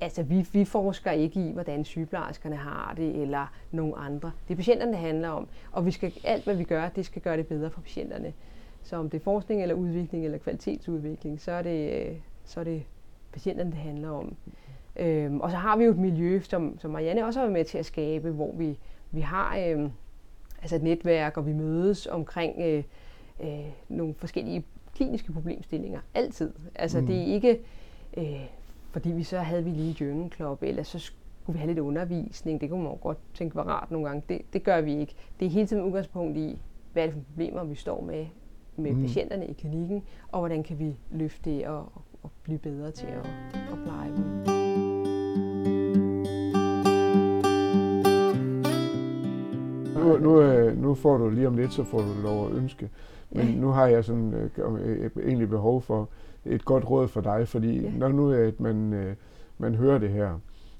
altså 0.00 0.22
vi, 0.22 0.46
vi 0.52 0.64
forsker 0.64 1.10
ikke 1.10 1.48
i, 1.48 1.52
hvordan 1.52 1.84
sygeplejerskerne 1.84 2.56
har 2.56 2.94
det, 2.96 3.22
eller 3.22 3.52
nogen 3.70 3.94
andre. 3.96 4.32
Det 4.48 4.54
er 4.54 4.56
patienterne, 4.56 4.92
det 4.92 5.00
handler 5.00 5.28
om. 5.28 5.48
Og 5.72 5.86
vi 5.86 5.90
skal, 5.90 6.12
alt, 6.24 6.44
hvad 6.44 6.54
vi 6.54 6.64
gør, 6.64 6.88
det 6.88 7.06
skal 7.06 7.22
gøre 7.22 7.36
det 7.36 7.46
bedre 7.46 7.70
for 7.70 7.80
patienterne. 7.80 8.32
Så 8.82 8.96
om 8.96 9.10
det 9.10 9.18
er 9.20 9.24
forskning, 9.24 9.62
eller 9.62 9.74
udvikling, 9.74 10.24
eller 10.24 10.38
kvalitetsudvikling, 10.38 11.40
så 11.40 11.52
er 11.52 11.62
det, 11.62 12.16
så 12.44 12.60
er 12.60 12.64
det 12.64 12.82
patienterne, 13.32 13.70
det 13.70 13.78
handler 13.78 14.10
om. 14.10 14.36
Øhm, 14.96 15.40
og 15.40 15.50
så 15.50 15.56
har 15.56 15.76
vi 15.76 15.84
jo 15.84 15.90
et 15.90 15.98
miljø, 15.98 16.40
som, 16.40 16.78
som 16.78 16.90
Marianne 16.90 17.26
også 17.26 17.40
har 17.40 17.46
været 17.46 17.52
med 17.52 17.64
til 17.64 17.78
at 17.78 17.86
skabe, 17.86 18.30
hvor 18.30 18.52
vi, 18.52 18.78
vi 19.10 19.20
har 19.20 19.58
øhm, 19.58 19.90
altså 20.62 20.76
et 20.76 20.82
netværk, 20.82 21.36
og 21.36 21.46
vi 21.46 21.52
mødes 21.52 22.06
omkring 22.06 22.54
øh, 22.60 22.84
øh, 23.40 23.48
nogle 23.88 24.14
forskellige 24.14 24.64
kliniske 24.94 25.32
problemstillinger. 25.32 26.00
Altid. 26.14 26.52
Altså 26.74 27.00
mm. 27.00 27.06
det 27.06 27.16
er 27.16 27.24
ikke, 27.24 27.60
øh, 28.16 28.46
fordi 28.90 29.10
vi 29.10 29.22
så 29.22 29.38
havde 29.38 29.64
vi 29.64 29.70
lige 29.70 29.96
journal 30.00 30.32
club, 30.32 30.62
eller 30.62 30.82
så 30.82 30.98
skulle 30.98 31.54
vi 31.54 31.58
have 31.58 31.66
lidt 31.66 31.78
undervisning. 31.78 32.60
Det 32.60 32.70
kunne 32.70 32.82
man 32.82 32.92
jo 32.92 32.98
godt 33.00 33.18
tænke 33.34 33.56
var 33.56 33.62
rart 33.62 33.90
nogle 33.90 34.06
gange. 34.06 34.22
Det, 34.28 34.42
det 34.52 34.62
gør 34.62 34.80
vi 34.80 35.00
ikke. 35.00 35.14
Det 35.40 35.46
er 35.46 35.50
hele 35.50 35.66
tiden 35.66 35.82
udgangspunkt 35.82 36.36
i, 36.36 36.58
hvad 36.92 37.02
er 37.02 37.06
det 37.06 37.14
for 37.14 37.22
problemer, 37.32 37.64
vi 37.64 37.74
står 37.74 38.00
med 38.00 38.26
med 38.76 38.92
mm. 38.92 39.02
patienterne 39.02 39.46
i 39.46 39.52
klinikken, 39.52 40.02
og 40.32 40.38
hvordan 40.38 40.62
kan 40.62 40.78
vi 40.78 40.96
løfte 41.10 41.50
det 41.50 41.66
og, 41.66 41.92
og 42.22 42.30
blive 42.42 42.58
bedre 42.58 42.90
til 42.90 43.06
at, 43.06 43.26
at 43.54 43.78
pleje 43.84 44.08
dem. 44.08 44.55
Får 50.96 51.18
du 51.18 51.28
lige 51.28 51.46
om 51.46 51.56
lidt, 51.56 51.72
så 51.72 51.84
får 51.84 51.98
du 51.98 52.22
lov 52.22 52.46
at 52.46 52.52
ønske. 52.52 52.90
Men 53.30 53.46
nu 53.46 53.68
har 53.68 53.86
jeg 53.86 54.04
sådan 54.04 54.50
øh, 54.58 55.10
egentlig 55.26 55.48
behov 55.48 55.82
for 55.82 56.08
et 56.44 56.64
godt 56.64 56.90
råd 56.90 57.08
for 57.08 57.20
dig, 57.20 57.48
fordi 57.48 57.80
ja. 57.80 57.90
når 57.90 58.08
nu 58.08 58.32
at 58.32 58.60
man, 58.60 58.92
øh, 58.92 59.14
man 59.58 59.74
hører 59.74 59.98
det 59.98 60.10
her, 60.10 60.38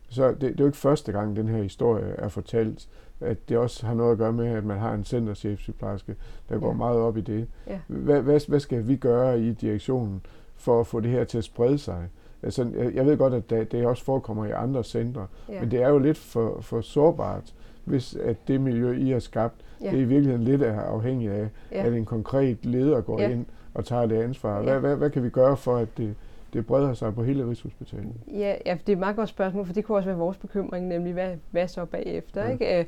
så 0.08 0.28
det, 0.28 0.40
det 0.40 0.50
er 0.50 0.54
jo 0.58 0.66
ikke 0.66 0.78
første 0.78 1.12
gang, 1.12 1.37
den 1.37 1.49
her 1.49 1.62
historie 1.62 2.04
er 2.04 2.28
fortalt, 2.28 2.88
at 3.20 3.49
det 3.49 3.56
også 3.58 3.87
har 3.87 3.94
noget 3.94 4.12
at 4.12 4.18
gøre 4.18 4.32
med, 4.32 4.46
at 4.46 4.64
man 4.64 4.78
har 4.78 4.94
en 4.94 5.04
centerchefsygeplejerske, 5.04 6.16
der 6.49 6.54
ja. 6.54 6.61
går 6.61 6.73
meget 6.73 6.99
op 6.99 7.16
i 7.16 7.20
det. 7.20 7.49
Ja. 7.66 7.78
Hvad, 7.87 8.23
hvad, 8.23 8.49
hvad 8.49 8.61
skal 8.61 8.88
vi 8.88 8.96
gøre 8.96 9.40
i 9.40 9.52
direktionen 9.52 10.20
for 10.56 10.80
at 10.80 10.87
få 10.87 11.00
det 11.00 11.11
her 11.11 11.25
til 11.25 11.38
at 11.38 11.44
sprede 11.44 11.78
sig? 11.78 12.08
Altså, 12.42 12.90
jeg 12.94 13.06
ved 13.06 13.16
godt, 13.16 13.35
at 13.35 13.50
det, 13.50 13.73
det 13.73 13.87
også 13.87 14.04
forekommer 14.04 14.44
i 14.44 14.50
andre 14.50 14.85
centre, 14.85 15.26
ja. 15.49 15.61
men 15.61 15.70
det 15.70 15.82
er 15.82 15.88
jo 15.88 15.99
lidt 15.99 16.18
for, 16.18 16.61
for 16.61 16.80
sårbart 16.80 17.54
hvis 17.87 18.14
at 18.14 18.37
det 18.49 18.61
miljø, 18.61 18.97
I 18.97 19.11
har 19.11 19.19
skabt, 19.19 19.55
ja. 19.81 19.90
det 19.90 19.99
er 19.99 20.02
i 20.02 20.05
virkeligheden 20.05 20.45
lidt 20.45 20.62
afhængigt 20.62 21.33
af, 21.33 21.49
ja. 21.73 21.87
at 21.87 21.93
en 21.93 22.05
konkret 22.05 22.59
leder 22.62 23.00
går 23.00 23.21
ja. 23.21 23.28
ind 23.28 23.47
og 23.75 23.85
tager 23.85 24.07
det 24.07 24.23
ansvar. 24.23 24.62
Hvad, 24.62 24.73
ja. 24.73 24.78
hvad, 24.78 24.97
hvad 24.97 25.11
kan 25.11 25.23
vi 25.23 25.31
gøre 25.31 25.57
for, 25.57 25.76
at 25.76 25.88
det, 25.97 26.14
det 26.52 26.66
breder 26.66 26.95
sig 26.95 27.14
på 27.14 27.25
hele 27.25 27.49
Rigshospitalet? 27.49 28.12
Ja, 28.33 28.55
ja, 28.66 28.75
det 28.75 28.88
er 28.88 28.93
et 28.93 28.99
meget 28.99 29.16
godt 29.16 29.28
spørgsmål, 29.28 29.66
for 29.66 29.73
det 29.73 29.85
kunne 29.85 29.99
også 29.99 30.09
være 30.09 30.19
vores 30.19 30.37
bekymring, 30.37 30.88
nemlig 30.88 31.12
hvad, 31.12 31.31
hvad 31.50 31.69
så 31.69 31.85
bagefter? 31.85 32.45
Ja. 32.45 32.50
Ikke? 32.50 32.78
Øh, 32.78 32.85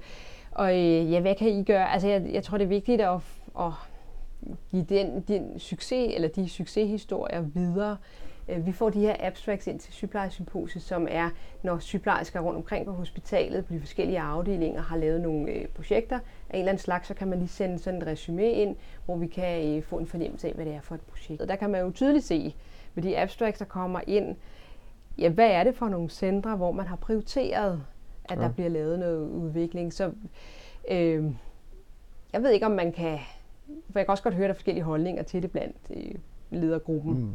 og 0.51 0.73
øh, 0.73 1.13
ja, 1.13 1.21
hvad 1.21 1.35
kan 1.35 1.49
I 1.49 1.63
gøre? 1.63 1.93
Altså, 1.93 2.09
jeg, 2.09 2.31
jeg 2.33 2.43
tror, 2.43 2.59
det 2.59 2.65
er 2.65 2.69
vigtigt 2.69 3.01
at, 3.01 3.21
at 3.59 3.73
give 4.71 4.85
den, 4.89 5.25
den 5.29 5.59
succes, 5.59 6.15
eller 6.15 6.29
de 6.29 6.49
succeshistorier 6.49 7.41
videre 7.41 7.97
vi 8.57 8.73
får 8.73 8.91
de 8.91 9.01
her 9.01 9.17
abstracts 9.21 9.67
ind 9.67 9.81
til 9.81 9.93
sygeplejesymposiet, 9.93 10.83
som 10.83 11.07
er, 11.11 11.31
når 11.63 11.79
sygeplejersker 11.79 12.41
rundt 12.41 12.57
omkring 12.57 12.87
på 12.87 12.93
hospitalet 12.93 13.67
på 13.67 13.73
de 13.73 13.81
forskellige 13.81 14.21
afdelinger 14.21 14.83
har 14.83 14.97
lavet 14.97 15.21
nogle 15.21 15.51
øh, 15.51 15.67
projekter 15.67 16.17
af 16.17 16.55
en 16.55 16.59
eller 16.59 16.73
anden 16.73 16.83
slags, 16.83 17.09
så 17.09 17.15
kan 17.15 17.29
man 17.29 17.39
lige 17.39 17.49
sende 17.49 17.79
sådan 17.79 18.03
et 18.03 18.07
resume 18.07 18.53
ind, 18.53 18.77
hvor 19.05 19.17
vi 19.17 19.27
kan 19.27 19.77
øh, 19.77 19.83
få 19.83 19.99
en 19.99 20.07
fornemmelse 20.07 20.49
af, 20.49 20.55
hvad 20.55 20.65
det 20.65 20.75
er 20.75 20.81
for 20.81 20.95
et 20.95 21.01
projekt. 21.01 21.41
Og 21.43 21.49
der 21.49 21.57
kan 21.57 21.71
man 21.71 21.81
jo 21.81 21.91
tydeligt 21.91 22.25
se 22.25 22.55
med 22.95 23.03
de 23.03 23.19
abstracts, 23.19 23.59
der 23.59 23.65
kommer 23.65 24.01
ind, 24.07 24.37
ja, 25.19 25.29
hvad 25.29 25.51
er 25.51 25.65
det 25.65 25.75
for 25.75 25.89
nogle 25.89 26.11
centre, 26.11 26.57
hvor 26.57 26.73
man 26.73 26.87
har 26.87 26.97
prioriteret, 26.97 27.83
at 28.25 28.39
ja. 28.39 28.43
der 28.43 28.53
bliver 28.53 28.69
lavet 28.69 28.99
noget 28.99 29.29
udvikling. 29.29 29.93
Så 29.93 30.13
øh, 30.91 31.25
jeg 32.33 32.43
ved 32.43 32.51
ikke, 32.51 32.67
om 32.67 32.73
man 32.73 32.93
kan... 32.93 33.19
For 33.91 33.99
jeg 33.99 34.07
kan 34.07 34.11
også 34.11 34.23
godt 34.23 34.35
høre, 34.35 34.45
at 34.45 34.49
der 34.49 34.55
er 34.55 34.57
forskellige 34.57 34.85
holdninger 34.85 35.23
til 35.23 35.43
det 35.43 35.51
blandt 35.51 35.77
øh, 35.91 36.15
ledergruppen. 36.51 37.15
Mm. 37.15 37.33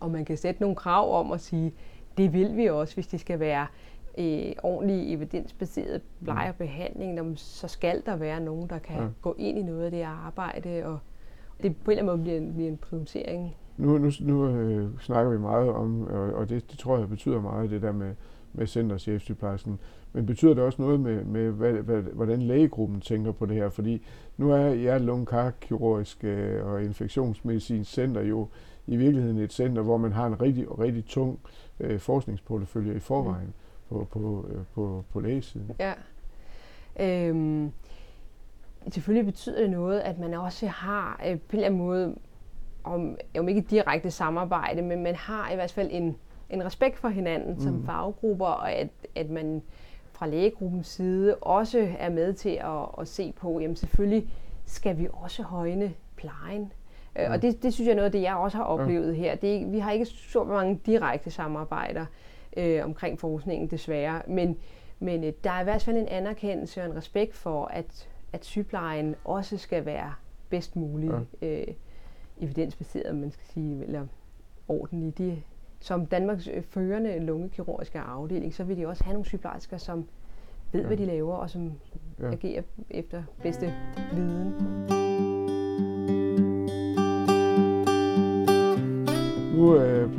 Og 0.00 0.10
man 0.10 0.24
kan 0.24 0.36
sætte 0.36 0.60
nogle 0.60 0.76
krav 0.76 1.20
om 1.20 1.32
at 1.32 1.40
sige, 1.40 1.72
det 2.18 2.32
vil 2.32 2.56
vi 2.56 2.66
også, 2.66 2.94
hvis 2.94 3.06
det 3.06 3.20
skal 3.20 3.40
være 3.40 3.66
øh, 4.18 4.52
ordentlig 4.62 5.14
evidensbaseret 5.14 6.02
pleje 6.24 6.48
og 6.48 6.54
behandling, 6.54 7.38
så 7.38 7.68
skal 7.68 8.02
der 8.06 8.16
være 8.16 8.40
nogen, 8.40 8.68
der 8.68 8.78
kan 8.78 9.02
ja. 9.02 9.08
gå 9.22 9.34
ind 9.38 9.58
i 9.58 9.62
noget 9.62 9.84
af 9.84 9.90
det 9.90 10.02
arbejde, 10.02 10.86
og 10.86 10.98
det 11.62 11.76
på 11.76 11.90
en 11.90 11.98
eller 11.98 12.12
anden 12.12 12.16
måde 12.16 12.22
bliver 12.22 12.36
en, 12.36 12.54
bliver 12.54 12.68
en 12.68 12.76
prioritering. 12.76 13.56
Nu, 13.76 13.98
nu, 13.98 14.10
nu 14.20 14.48
øh, 14.48 14.98
snakker 15.00 15.30
vi 15.30 15.38
meget 15.38 15.68
om, 15.70 16.06
og, 16.06 16.32
og 16.32 16.48
det, 16.48 16.70
det 16.70 16.78
tror 16.78 16.98
jeg 16.98 17.08
betyder 17.08 17.40
meget, 17.40 17.70
det 17.70 17.82
der 17.82 17.92
med 17.92 18.14
med 18.52 18.66
centerchefsygeplejersken. 18.66 19.78
Men 20.12 20.26
betyder 20.26 20.54
det 20.54 20.62
også 20.62 20.82
noget 20.82 21.00
med, 21.00 21.24
med 21.24 21.50
hvad, 21.50 21.72
hvad, 21.72 22.02
hvordan 22.02 22.42
lægegruppen 22.42 23.00
tænker 23.00 23.32
på 23.32 23.46
det 23.46 23.56
her? 23.56 23.70
Fordi 23.70 24.06
nu 24.36 24.50
er 24.50 24.74
hjerte-lunge-karkirurgisk 24.74 26.24
øh, 26.24 26.66
og 26.66 26.84
infektionsmedicinsk 26.84 27.92
center 27.92 28.20
jo 28.20 28.48
i 28.88 28.96
virkeligheden 28.96 29.38
et 29.38 29.52
center, 29.52 29.82
hvor 29.82 29.96
man 29.96 30.12
har 30.12 30.26
en 30.26 30.42
rigtig, 30.42 30.78
rigtig 30.78 31.04
tung 31.04 31.38
øh, 31.80 32.00
forskningsportefølje 32.00 32.94
i 32.94 32.98
forvejen 32.98 33.46
mm. 33.46 33.52
på, 33.88 34.06
på, 34.10 34.46
øh, 34.48 34.60
på, 34.74 35.04
på 35.12 35.20
lægesiden. 35.20 35.70
Ja. 35.78 35.92
Øhm, 37.00 37.72
selvfølgelig 38.90 39.26
betyder 39.26 39.60
det 39.60 39.70
noget, 39.70 40.00
at 40.00 40.18
man 40.18 40.34
også 40.34 40.66
har 40.66 41.20
øh, 41.26 41.40
på 41.40 41.52
en 41.52 41.56
eller 41.56 41.66
anden 41.66 41.80
måde, 41.80 42.14
om, 42.84 43.16
om 43.38 43.48
ikke 43.48 43.60
direkte 43.60 44.10
samarbejde, 44.10 44.82
men 44.82 45.02
man 45.02 45.14
har 45.14 45.50
i 45.50 45.54
hvert 45.54 45.72
fald 45.72 45.88
en, 45.92 46.16
en 46.50 46.64
respekt 46.64 46.98
for 46.98 47.08
hinanden 47.08 47.54
mm. 47.54 47.60
som 47.60 47.84
faggrupper, 47.84 48.46
og 48.46 48.72
at, 48.72 48.88
at 49.14 49.30
man 49.30 49.62
fra 50.12 50.26
lægegruppens 50.26 50.86
side 50.86 51.34
også 51.34 51.88
er 51.98 52.10
med 52.10 52.32
til 52.32 52.58
at, 52.60 53.00
at 53.00 53.08
se 53.08 53.32
på, 53.32 53.60
jamen 53.60 53.76
selvfølgelig 53.76 54.30
skal 54.64 54.98
vi 54.98 55.08
også 55.12 55.42
højne 55.42 55.92
plejen. 56.16 56.72
Øh, 57.18 57.22
ja. 57.22 57.32
Og 57.32 57.42
det, 57.42 57.62
det 57.62 57.74
synes 57.74 57.86
jeg 57.86 57.92
er 57.92 57.96
noget 57.96 58.06
af 58.06 58.12
det, 58.12 58.22
jeg 58.22 58.34
også 58.34 58.56
har 58.56 58.64
oplevet 58.64 59.12
ja. 59.12 59.18
her. 59.18 59.34
Det, 59.34 59.72
vi 59.72 59.78
har 59.78 59.92
ikke 59.92 60.06
så 60.06 60.44
mange 60.44 60.80
direkte 60.86 61.30
samarbejder 61.30 62.06
øh, 62.56 62.84
omkring 62.84 63.20
forskningen 63.20 63.70
desværre, 63.70 64.22
men, 64.28 64.56
men 64.98 65.24
øh, 65.24 65.32
der 65.44 65.50
er 65.50 65.60
i 65.60 65.64
hvert 65.64 65.82
fald 65.82 65.96
en 65.96 66.08
anerkendelse 66.08 66.80
og 66.80 66.86
en 66.86 66.96
respekt 66.96 67.34
for, 67.34 67.64
at, 67.64 68.08
at 68.32 68.44
sygeplejen 68.44 69.14
også 69.24 69.58
skal 69.58 69.86
være 69.86 70.14
bedst 70.48 70.76
mulig 70.76 71.10
ja. 71.42 71.46
øh, 71.48 71.66
evidensbaseret, 72.40 73.16
man 73.16 73.30
skal 73.30 73.46
sige, 73.46 73.84
eller 73.84 74.06
ordentlig. 74.68 75.18
De, 75.18 75.42
som 75.80 76.06
Danmarks 76.06 76.48
øh, 76.48 76.62
førende 76.62 77.18
lungekirurgiske 77.18 77.98
afdeling, 77.98 78.54
så 78.54 78.64
vil 78.64 78.76
de 78.76 78.86
også 78.86 79.04
have 79.04 79.12
nogle 79.12 79.26
sygeplejersker, 79.26 79.76
som 79.76 80.08
ved, 80.72 80.80
ja. 80.80 80.86
hvad 80.86 80.96
de 80.96 81.04
laver, 81.04 81.34
og 81.34 81.50
som 81.50 81.72
ja. 82.20 82.32
agerer 82.32 82.62
efter 82.90 83.22
bedste 83.42 83.74
viden. 84.12 85.07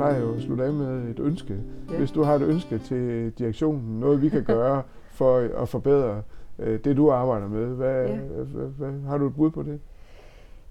Plejer 0.00 0.20
jo 0.20 0.34
at 0.34 0.42
slutte 0.42 0.64
af 0.64 0.72
med 0.72 1.10
et 1.10 1.18
ønske. 1.18 1.56
Ja. 1.90 1.96
Hvis 1.96 2.10
du 2.10 2.22
har 2.22 2.34
et 2.34 2.42
ønske 2.42 2.78
til 2.78 3.32
direktionen, 3.38 4.00
noget 4.00 4.22
vi 4.22 4.28
kan 4.28 4.44
gøre 4.54 4.82
for 5.10 5.62
at 5.62 5.68
forbedre 5.68 6.22
øh, 6.58 6.84
det, 6.84 6.96
du 6.96 7.10
arbejder 7.10 7.48
med, 7.48 7.66
hvad, 7.66 8.06
ja. 8.06 8.16
hvad, 8.16 8.66
hvad, 8.66 9.00
har 9.08 9.18
du 9.18 9.26
et 9.26 9.34
bud 9.34 9.50
på 9.50 9.62
det? 9.62 9.80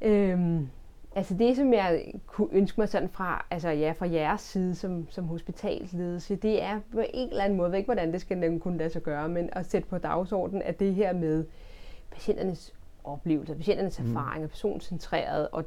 Øhm, 0.01 0.67
Altså 1.15 1.33
det, 1.33 1.55
som 1.55 1.73
jeg 1.73 2.13
kunne 2.27 2.47
ønske 2.51 2.81
mig 2.81 2.89
sådan 2.89 3.09
fra, 3.09 3.45
altså 3.51 3.69
ja, 3.69 3.91
fra 3.91 4.09
jeres 4.11 4.41
side 4.41 4.75
som, 4.75 5.07
som 5.09 5.25
hospitalsledelse, 5.25 6.35
det 6.35 6.63
er 6.63 6.79
på 6.91 6.99
en 7.13 7.29
eller 7.29 7.43
anden 7.43 7.57
måde, 7.57 7.65
jeg 7.65 7.71
ved 7.71 7.77
ikke 7.77 7.87
hvordan 7.87 8.13
det 8.13 8.21
skal 8.21 8.59
kunne 8.59 8.77
lade 8.77 8.89
sig 8.89 9.01
gøre, 9.01 9.29
men 9.29 9.49
at 9.51 9.65
sætte 9.65 9.87
på 9.87 9.97
dagsordenen, 9.97 10.61
at 10.61 10.79
det 10.79 10.95
her 10.95 11.13
med 11.13 11.45
patienternes 12.11 12.73
oplevelser, 13.03 13.55
patienternes 13.55 13.99
mm. 13.99 14.09
erfaringer, 14.09 14.47
personcentreret 14.47 15.47
og 15.51 15.65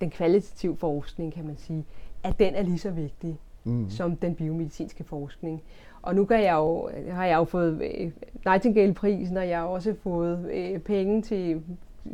den 0.00 0.10
kvalitative 0.10 0.76
forskning, 0.76 1.32
kan 1.32 1.46
man 1.46 1.56
sige, 1.56 1.84
at 2.22 2.38
den 2.38 2.54
er 2.54 2.62
lige 2.62 2.78
så 2.78 2.90
vigtig 2.90 3.38
mm. 3.64 3.90
som 3.90 4.16
den 4.16 4.34
biomedicinske 4.34 5.04
forskning. 5.04 5.62
Og 6.02 6.14
nu 6.14 6.24
kan 6.24 6.42
jeg 6.42 6.54
jo, 6.54 6.90
har 7.10 7.26
jeg 7.26 7.36
jo 7.36 7.44
fået 7.44 7.82
øh, 7.82 8.10
Nightingale-prisen, 8.44 9.36
og 9.36 9.48
jeg 9.48 9.58
har 9.58 9.66
også 9.66 9.94
fået 10.02 10.50
øh, 10.52 10.78
penge 10.78 11.22
til 11.22 11.62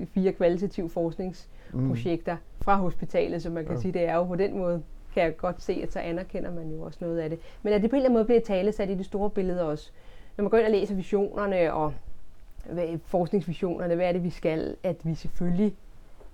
fire 0.06 0.32
kvalitative 0.32 0.90
forskningsprojekter 0.90 2.34
mm. 2.34 2.64
fra 2.64 2.76
hospitalet, 2.76 3.42
så 3.42 3.50
man 3.50 3.64
kan 3.64 3.74
ja. 3.74 3.80
sige, 3.80 3.92
det 3.92 4.08
er 4.08 4.14
jo 4.14 4.24
på 4.24 4.36
den 4.36 4.58
måde, 4.58 4.82
kan 5.14 5.22
jeg 5.22 5.36
godt 5.36 5.62
se, 5.62 5.80
at 5.82 5.92
så 5.92 5.98
anerkender 5.98 6.54
man 6.54 6.70
jo 6.70 6.82
også 6.82 6.98
noget 7.00 7.18
af 7.18 7.30
det. 7.30 7.38
Men 7.62 7.72
at 7.72 7.82
det 7.82 7.90
på 7.90 7.96
en 7.96 7.98
eller 7.98 8.08
anden 8.08 8.16
måde 8.16 8.24
bliver 8.24 8.40
talesat 8.40 8.90
i 8.90 8.94
det 8.94 9.06
store 9.06 9.30
billede 9.30 9.68
også. 9.68 9.90
Når 10.36 10.42
man 10.42 10.50
går 10.50 10.58
ind 10.58 10.66
og 10.66 10.72
læser 10.72 10.94
visionerne 10.94 11.72
og 11.72 11.92
hvad, 12.70 12.98
forskningsvisionerne, 13.04 13.94
hvad 13.94 14.08
er 14.08 14.12
det, 14.12 14.24
vi 14.24 14.30
skal, 14.30 14.76
at 14.82 14.96
vi 15.04 15.14
selvfølgelig 15.14 15.74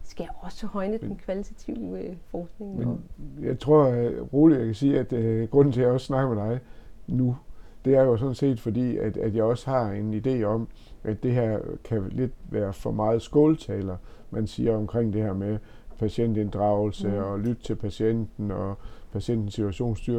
skal 0.08 0.28
også 0.40 0.66
højne 0.66 0.99
den 0.99 1.16
kvalitative 1.16 2.00
øh, 2.00 2.16
forskning. 2.30 2.78
Men 2.78 3.00
jeg 3.42 3.58
tror 3.58 3.88
uh, 3.88 4.32
roligt, 4.32 4.58
jeg 4.58 4.66
kan 4.66 4.75
sige, 4.75 4.99
at 4.99 5.12
uh, 5.12 5.50
grunden 5.50 5.73
til, 5.73 5.80
at 5.80 5.84
jeg 5.84 5.94
også 5.94 6.06
snakker 6.06 6.34
med 6.34 6.44
dig 6.44 6.60
nu, 7.06 7.36
det 7.84 7.94
er 7.94 8.02
jo 8.02 8.16
sådan 8.16 8.34
set 8.34 8.60
fordi, 8.60 8.97
at, 8.97 9.16
at 9.16 9.34
jeg 9.34 9.44
også 9.44 9.71
har 9.71 9.90
en 9.90 10.14
idé 10.14 10.42
om, 10.42 10.68
at 11.04 11.23
det 11.23 11.32
her 11.32 11.58
kan 11.84 12.08
lidt 12.08 12.32
være 12.50 12.73
for 12.73 12.90
meget 12.90 13.23
skåltaler, 13.23 13.97
man 14.30 14.47
siger 14.47 14.76
omkring 14.76 15.12
det 15.12 15.23
her 15.23 15.32
med 15.32 15.58
patientinddragelse 15.99 17.08
mm. 17.08 17.14
og 17.14 17.38
lytte 17.38 17.62
til 17.62 17.76
patienten 17.76 18.50
og 18.50 18.75
patientens 19.12 19.56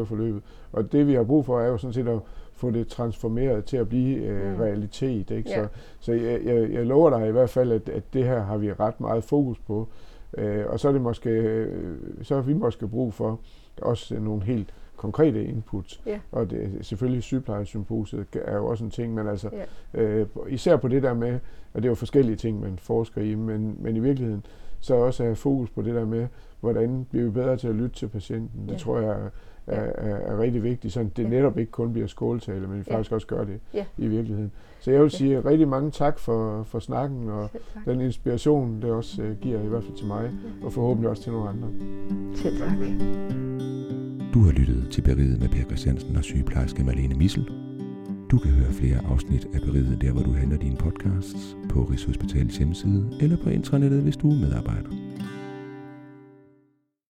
forløbet. 0.08 0.44
Og 0.72 0.92
det 0.92 1.08
vi 1.08 1.14
har 1.14 1.24
brug 1.24 1.46
for 1.46 1.60
er 1.60 1.68
jo 1.68 1.78
sådan 1.78 1.94
set 1.94 2.08
at 2.08 2.20
få 2.60 2.72
det 2.72 2.88
transformeret 2.88 3.66
til 3.66 3.78
at 3.78 3.90
blive 3.90 4.18
øh, 4.18 4.54
mm. 4.54 4.60
realitet. 4.62 5.32
Ikke? 5.32 5.50
Yeah. 5.50 5.64
Så, 5.64 5.70
så 6.00 6.14
jeg, 6.14 6.42
jeg, 6.46 6.72
jeg 6.72 6.86
lover 6.86 7.10
dig 7.10 7.28
i 7.28 7.32
hvert 7.32 7.50
fald, 7.50 7.72
at, 7.72 7.90
at 7.90 8.04
det 8.14 8.24
her 8.24 8.40
har 8.40 8.58
vi 8.58 8.74
ret 8.74 9.02
meget 9.02 9.24
fokus 9.24 9.60
på. 9.60 9.88
Øh, 10.38 10.66
og 10.68 10.80
så 10.80 10.88
er 10.88 10.92
det 10.92 11.02
måske, 11.02 11.30
øh, 11.30 11.98
så 12.22 12.36
har 12.36 12.42
vi 12.42 12.54
måske 12.54 12.88
brug 12.88 13.14
for 13.14 13.40
også 13.82 14.20
nogle 14.20 14.44
helt 14.44 14.74
konkrete 14.98 15.46
input. 15.46 16.02
Ja. 16.06 16.20
Og 16.32 16.50
det, 16.50 16.78
selvfølgelig 16.82 17.24
sygeplejesymposiet 17.24 18.28
er 18.34 18.56
jo 18.56 18.66
også 18.66 18.84
en 18.84 18.92
ting, 18.92 19.14
men 19.14 19.28
altså 19.28 19.50
ja. 19.94 20.02
øh, 20.02 20.28
især 20.50 20.78
på 20.78 20.88
det 20.88 21.04
der 21.04 21.14
med, 21.14 21.40
og 21.74 21.82
det 21.82 21.86
er 21.86 21.92
jo 21.92 21.96
forskellige 21.96 22.36
ting, 22.36 22.60
man 22.60 22.78
forsker 22.78 23.22
i, 23.22 23.36
men, 23.36 23.78
men 23.80 23.96
i 23.96 24.00
virkeligheden 24.00 24.46
så 24.80 24.96
også 24.96 25.24
have 25.24 25.36
fokus 25.36 25.70
på 25.70 25.82
det 25.82 25.96
der 25.96 26.06
med, 26.06 26.28
hvordan 26.60 27.08
bliver 27.10 27.26
vi 27.26 27.32
bedre 27.32 27.58
til 27.58 27.68
at 27.68 27.76
lytte 27.76 27.96
til 27.96 28.08
patienten. 28.08 28.66
Ja. 28.68 28.74
Det 28.74 28.82
tror 28.82 29.00
jeg 29.00 29.18
er, 29.70 30.10
er, 30.10 30.16
er 30.16 30.40
rigtig 30.40 30.64
vigtigt, 30.64 30.94
så 30.94 31.06
det 31.18 31.24
ja. 31.24 31.30
netop 31.30 31.58
ikke 31.58 31.72
kun 31.72 31.94
bliver 31.94 32.08
skåltale, 32.08 32.68
men 32.68 32.78
vi 32.78 32.84
ja. 32.88 32.96
faktisk 32.96 33.12
også 33.12 33.28
gør 33.28 33.44
det 33.44 33.60
ja. 33.74 33.86
i 33.98 34.08
virkeligheden. 34.08 34.52
Så 34.80 34.92
jeg 34.92 35.02
vil 35.02 35.12
sige 35.12 35.32
ja. 35.32 35.42
rigtig 35.46 35.68
mange 35.68 35.92
tak 35.92 36.20
for, 36.20 36.64
for 36.64 36.80
snakken 36.80 37.30
og 37.30 37.50
den 37.86 38.02
inspiration, 38.02 38.82
det 38.82 38.92
også 38.92 39.22
uh, 39.24 39.40
giver, 39.42 39.64
i 39.64 39.68
hvert 39.68 39.84
fald 39.84 39.98
til 39.98 40.08
mig, 40.08 40.32
og 40.64 40.74
forhåbentlig 40.74 41.10
også 41.10 41.24
til 41.24 41.32
nogle 41.32 41.50
andre. 41.50 41.68
Selv 42.36 42.58
tak. 42.58 42.70
Du 44.34 44.40
har 44.40 44.52
lyttet 44.52 44.88
til 44.92 45.02
Beriget 45.02 45.40
med 45.40 45.50
Per 45.50 45.64
Christiansen 45.64 46.16
og 46.16 46.24
sygeplejerske 46.24 46.84
Malene 46.84 47.16
Missel. 47.16 47.52
Du 48.32 48.38
kan 48.38 48.52
høre 48.52 48.72
flere 48.72 48.98
afsnit 49.12 49.48
af 49.54 49.62
Beriget 49.62 50.02
der, 50.02 50.12
hvor 50.12 50.22
du 50.22 50.32
henter 50.32 50.58
dine 50.58 50.76
podcasts, 50.76 51.58
på 51.70 51.80
Rigshospitalets 51.84 52.58
hjemmeside 52.58 53.10
eller 53.22 53.38
på 53.44 53.50
intranettet, 53.50 54.02
hvis 54.02 54.18
du 54.18 54.30
er 54.30 54.36
medarbejder. 54.36 54.90